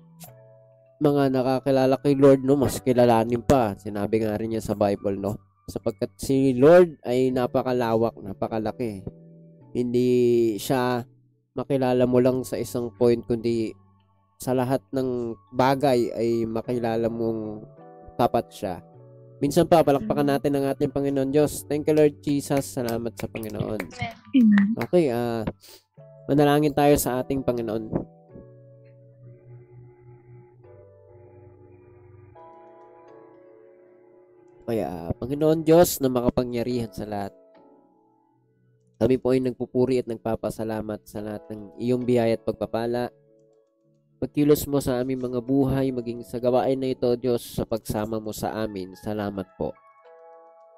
mga 1.01 1.33
nakakilala 1.33 1.97
kay 1.97 2.13
Lord 2.13 2.45
no 2.45 2.53
mas 2.53 2.77
kilalanin 2.77 3.41
pa 3.41 3.73
sinabi 3.73 4.21
nga 4.21 4.37
rin 4.37 4.53
niya 4.53 4.61
sa 4.61 4.77
Bible 4.77 5.17
no 5.17 5.41
sapagkat 5.65 6.13
si 6.21 6.53
Lord 6.53 7.01
ay 7.01 7.33
napakalawak 7.33 8.13
napakalaki 8.21 9.01
hindi 9.73 10.09
siya 10.61 11.01
makilala 11.57 12.05
mo 12.05 12.21
lang 12.21 12.45
sa 12.45 12.61
isang 12.61 12.93
point 12.93 13.25
kundi 13.25 13.73
sa 14.37 14.53
lahat 14.53 14.81
ng 14.93 15.33
bagay 15.53 16.13
ay 16.13 16.45
makilala 16.45 17.09
mong 17.09 17.65
tapat 18.15 18.47
siya 18.53 18.75
Minsan 19.41 19.65
pa, 19.65 19.81
palakpakan 19.81 20.37
natin 20.37 20.53
ang 20.53 20.69
ating 20.69 20.93
Panginoon 20.93 21.33
Diyos. 21.33 21.65
Thank 21.65 21.89
you, 21.89 21.97
Lord 21.97 22.21
Jesus. 22.21 22.77
Salamat 22.77 23.17
sa 23.17 23.25
Panginoon. 23.25 23.89
Okay, 24.85 25.09
ah 25.09 25.41
manalangin 26.29 26.77
tayo 26.77 26.93
sa 27.01 27.17
ating 27.25 27.41
Panginoon. 27.41 27.89
Kaya, 34.61 35.09
Panginoon 35.17 35.65
Diyos 35.65 35.97
na 35.99 36.09
makapangyarihan 36.13 36.93
sa 36.93 37.09
lahat. 37.09 37.33
Kami 39.01 39.17
po 39.17 39.33
ay 39.33 39.41
nagpupuri 39.41 39.97
at 39.97 40.05
nagpapasalamat 40.05 41.01
sa 41.09 41.25
lahat 41.25 41.41
ng 41.49 41.81
iyong 41.81 42.05
biyaya 42.05 42.37
at 42.37 42.45
pagpapala. 42.45 43.09
Pagkilos 44.21 44.69
mo 44.69 44.77
sa 44.77 45.01
aming 45.01 45.17
mga 45.17 45.41
buhay, 45.41 45.89
maging 45.89 46.21
sa 46.21 46.37
gawain 46.37 46.77
na 46.77 46.93
ito, 46.93 47.09
Diyos, 47.17 47.41
sa 47.41 47.65
pagsama 47.65 48.21
mo 48.21 48.29
sa 48.29 48.53
amin. 48.53 48.93
Salamat 48.93 49.49
po. 49.57 49.73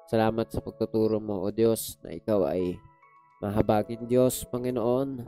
Salamat 0.08 0.48
sa 0.48 0.64
pagtuturo 0.64 1.20
mo, 1.20 1.44
O 1.44 1.52
Diyos, 1.52 2.00
na 2.00 2.16
ikaw 2.16 2.48
ay 2.48 2.80
mahabagin 3.44 4.08
Diyos, 4.08 4.48
Panginoon, 4.48 5.20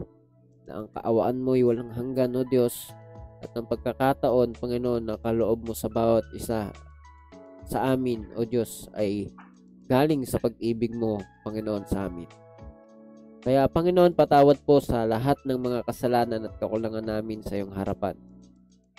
na 0.64 0.72
ang 0.80 0.88
kaawaan 0.96 1.36
mo 1.36 1.52
ay 1.52 1.68
walang 1.68 1.92
hanggan, 1.92 2.32
O 2.32 2.48
Diyos, 2.48 2.96
at 3.44 3.52
ang 3.52 3.68
pagkakataon, 3.68 4.56
Panginoon, 4.56 5.04
na 5.04 5.20
kaloob 5.20 5.68
mo 5.68 5.76
sa 5.76 5.92
bawat 5.92 6.24
isa 6.32 6.72
sa 7.66 7.92
amin, 7.92 8.26
O 8.38 8.46
Diyos, 8.46 8.86
ay 8.94 9.30
galing 9.90 10.22
sa 10.26 10.38
pag-ibig 10.38 10.94
mo, 10.94 11.22
Panginoon, 11.42 11.84
sa 11.86 12.06
amin. 12.06 12.26
Kaya, 13.46 13.70
Panginoon, 13.70 14.18
patawad 14.18 14.58
po 14.66 14.82
sa 14.82 15.06
lahat 15.06 15.38
ng 15.46 15.58
mga 15.58 15.86
kasalanan 15.86 16.50
at 16.50 16.54
kakulangan 16.58 17.06
namin 17.06 17.46
sa 17.46 17.54
iyong 17.54 17.70
harapan. 17.74 18.18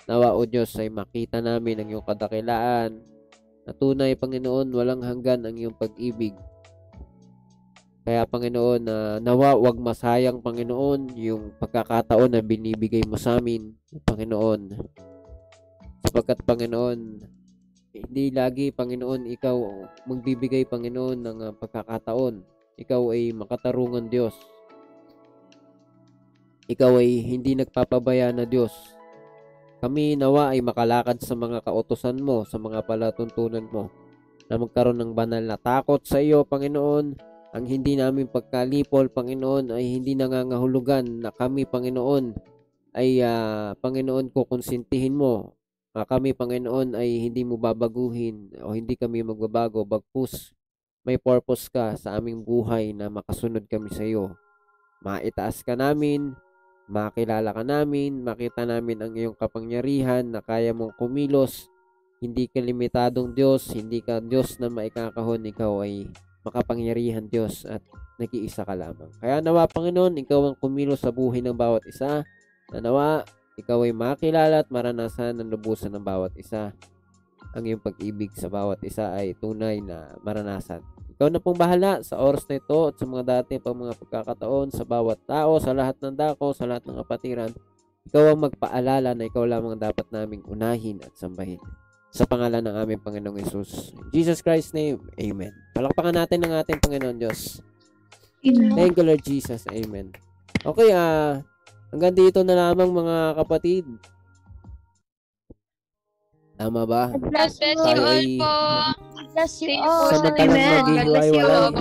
Nawa, 0.08 0.32
O 0.32 0.48
Diyos, 0.48 0.72
ay 0.80 0.88
makita 0.88 1.44
namin 1.44 1.84
ang 1.84 1.88
iyong 1.92 2.06
kadakilaan, 2.08 3.00
na 3.68 3.76
tunay, 3.76 4.16
Panginoon, 4.16 4.72
walang 4.72 5.04
hanggan 5.04 5.44
ang 5.44 5.52
iyong 5.52 5.76
pag-ibig 5.76 6.32
Kaya 8.08 8.24
Panginoon, 8.24 8.80
na 8.88 8.96
nawa 9.20 9.52
wag 9.52 9.76
masayang 9.76 10.40
Panginoon 10.40 11.12
yung 11.12 11.52
pagkakataon 11.60 12.32
na 12.32 12.40
binibigay 12.40 13.04
mo 13.04 13.20
sa 13.20 13.36
amin, 13.36 13.76
Panginoon. 14.08 14.72
Sapagkat 16.08 16.40
Panginoon, 16.40 17.20
hindi 17.96 18.28
lagi 18.28 18.68
Panginoon 18.68 19.24
ikaw 19.32 19.56
magbibigay 20.04 20.68
Panginoon 20.68 21.18
ng 21.24 21.38
ah, 21.48 21.54
pagkakataon. 21.56 22.44
Ikaw 22.78 23.02
ay 23.10 23.34
makatarungan 23.34 24.06
Diyos. 24.06 24.36
Ikaw 26.68 27.00
ay 27.00 27.24
hindi 27.24 27.56
nagpapabaya 27.56 28.30
na 28.30 28.44
Diyos. 28.44 28.70
Kami 29.78 30.18
nawa 30.18 30.52
ay 30.52 30.60
makalakad 30.60 31.22
sa 31.22 31.32
mga 31.32 31.64
kautosan 31.64 32.18
mo, 32.20 32.44
sa 32.44 32.58
mga 32.58 32.84
palatuntunan 32.84 33.66
mo, 33.66 33.90
na 34.50 34.58
magkaroon 34.58 34.98
ng 35.00 35.12
banal 35.14 35.42
na 35.42 35.56
takot 35.58 36.02
sa 36.02 36.18
iyo, 36.18 36.42
Panginoon. 36.44 37.18
Ang 37.56 37.64
hindi 37.64 37.96
namin 37.96 38.28
pagkalipol, 38.28 39.08
Panginoon, 39.08 39.72
ay 39.72 39.96
hindi 39.96 40.12
nangangahulugan 40.12 41.24
na 41.24 41.30
kami, 41.32 41.64
Panginoon, 41.64 42.36
ay 42.94 43.22
ah, 43.24 43.74
Panginoon 43.78 44.30
kukonsintihin 44.30 45.18
mo. 45.18 45.57
Ah, 45.96 46.04
kami, 46.04 46.36
Panginoon, 46.36 46.94
ay 46.94 47.24
hindi 47.24 47.42
mo 47.48 47.56
babaguhin 47.56 48.52
o 48.60 48.76
hindi 48.76 48.94
kami 48.94 49.24
magbabago. 49.24 49.88
Bagpus, 49.88 50.52
may 51.00 51.16
purpose 51.16 51.72
ka 51.72 51.96
sa 51.96 52.20
aming 52.20 52.44
buhay 52.44 52.92
na 52.92 53.08
makasunod 53.08 53.64
kami 53.64 53.88
sa 53.88 54.04
iyo. 54.04 54.36
Maitaas 55.00 55.64
ka 55.64 55.72
namin, 55.72 56.36
makilala 56.90 57.56
ka 57.56 57.64
namin, 57.64 58.20
makita 58.20 58.68
namin 58.68 58.98
ang 59.00 59.12
iyong 59.16 59.36
kapangyarihan 59.36 60.28
na 60.28 60.44
kaya 60.44 60.76
mong 60.76 60.92
kumilos. 61.00 61.72
Hindi 62.18 62.50
ka 62.50 62.60
limitadong 62.60 63.32
Diyos, 63.32 63.72
hindi 63.72 64.04
ka 64.04 64.20
Diyos 64.20 64.60
na 64.60 64.68
maikakahon, 64.68 65.48
ikaw 65.48 65.86
ay 65.86 66.10
makapangyarihan 66.42 67.30
Diyos 67.30 67.64
at 67.64 67.80
nag-iisa 68.18 68.66
ka 68.66 68.74
lamang. 68.74 69.08
Kaya 69.22 69.38
nawa, 69.38 69.70
Panginoon, 69.70 70.18
ikaw 70.20 70.52
ang 70.52 70.56
kumilos 70.58 71.00
sa 71.00 71.14
buhay 71.14 71.40
ng 71.40 71.54
bawat 71.54 71.86
isa. 71.86 72.26
Na 72.74 72.78
nawa, 72.82 73.22
ikaw 73.58 73.82
ay 73.82 73.90
makilala 73.90 74.62
at 74.62 74.70
maranasan 74.70 75.34
ng 75.34 75.50
lubusan 75.50 75.90
ng 75.90 76.04
bawat 76.06 76.30
isa. 76.38 76.70
Ang 77.58 77.74
iyong 77.74 77.82
pag-ibig 77.82 78.30
sa 78.38 78.46
bawat 78.46 78.78
isa 78.86 79.10
ay 79.10 79.34
tunay 79.34 79.82
na 79.82 80.14
maranasan. 80.22 80.86
Ikaw 81.18 81.34
na 81.34 81.42
pong 81.42 81.58
bahala 81.58 81.98
sa 82.06 82.22
oras 82.22 82.46
na 82.46 82.62
ito 82.62 82.78
at 82.86 82.94
sa 82.94 83.02
mga 83.02 83.24
dati 83.26 83.58
pang 83.58 83.74
mga 83.74 83.98
pagkakataon 83.98 84.70
sa 84.70 84.86
bawat 84.86 85.18
tao, 85.26 85.58
sa 85.58 85.74
lahat 85.74 85.98
ng 85.98 86.14
dako, 86.14 86.54
sa 86.54 86.70
lahat 86.70 86.86
ng 86.86 87.02
kapatiran. 87.02 87.50
Ikaw 88.06 88.22
ang 88.30 88.40
magpaalala 88.46 89.10
na 89.18 89.26
ikaw 89.26 89.42
lamang 89.42 89.74
dapat 89.74 90.06
naming 90.14 90.46
unahin 90.46 91.02
at 91.02 91.18
sambahin. 91.18 91.58
Sa 92.14 92.22
pangalan 92.30 92.62
ng 92.62 92.76
aming 92.78 93.02
Panginoong 93.02 93.42
Yesus. 93.42 93.90
In 93.98 94.06
Jesus 94.14 94.40
Christ's 94.40 94.70
name, 94.70 95.02
Amen. 95.18 95.50
Palakpakan 95.74 96.14
natin 96.14 96.46
ang 96.46 96.62
ating 96.62 96.78
Panginoon 96.78 97.18
Diyos. 97.18 97.58
Thank 98.78 98.94
you, 98.94 99.04
Lord 99.04 99.20
Jesus. 99.26 99.66
Amen. 99.66 100.14
Okay, 100.62 100.94
ah, 100.94 101.42
hanggang 101.92 102.14
dito 102.14 102.40
na 102.44 102.54
lamang 102.70 102.90
mga 102.92 103.16
kapatid. 103.40 103.84
Tama 106.58 106.82
ba? 106.84 107.14
God 107.14 107.30
bless 107.30 107.54
you. 107.62 107.72
Tayo 107.78 108.02
all 108.02 108.18
ay- 108.18 108.34
po. 108.34 108.50
God 108.50 109.28
bless 109.30 109.54
you 109.62 109.68
Thank 109.70 109.86
all. 109.86 110.10
sa 110.10 110.16
Samantalang 110.18 110.50
Amen. 110.50 110.82
God 110.82 111.06
bless 111.06 111.28
you 111.30 111.42
Lord. 111.46 111.74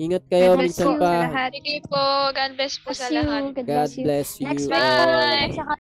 Ingat 0.00 0.24
kayo, 0.32 0.50
minsan 0.56 0.96
pa. 0.96 1.12
Sige 1.52 1.76
po. 1.88 2.04
God 2.32 2.50
bless 2.56 2.74
po 2.80 2.90
sa 2.92 3.08
you. 3.08 3.16
lahat. 3.20 3.42
God 3.56 3.64
bless 3.64 3.90
you. 3.96 4.04
bless 4.04 4.28
you 4.40 4.48
Next 4.48 4.68
all. 4.72 5.08
Bye. 5.08 5.60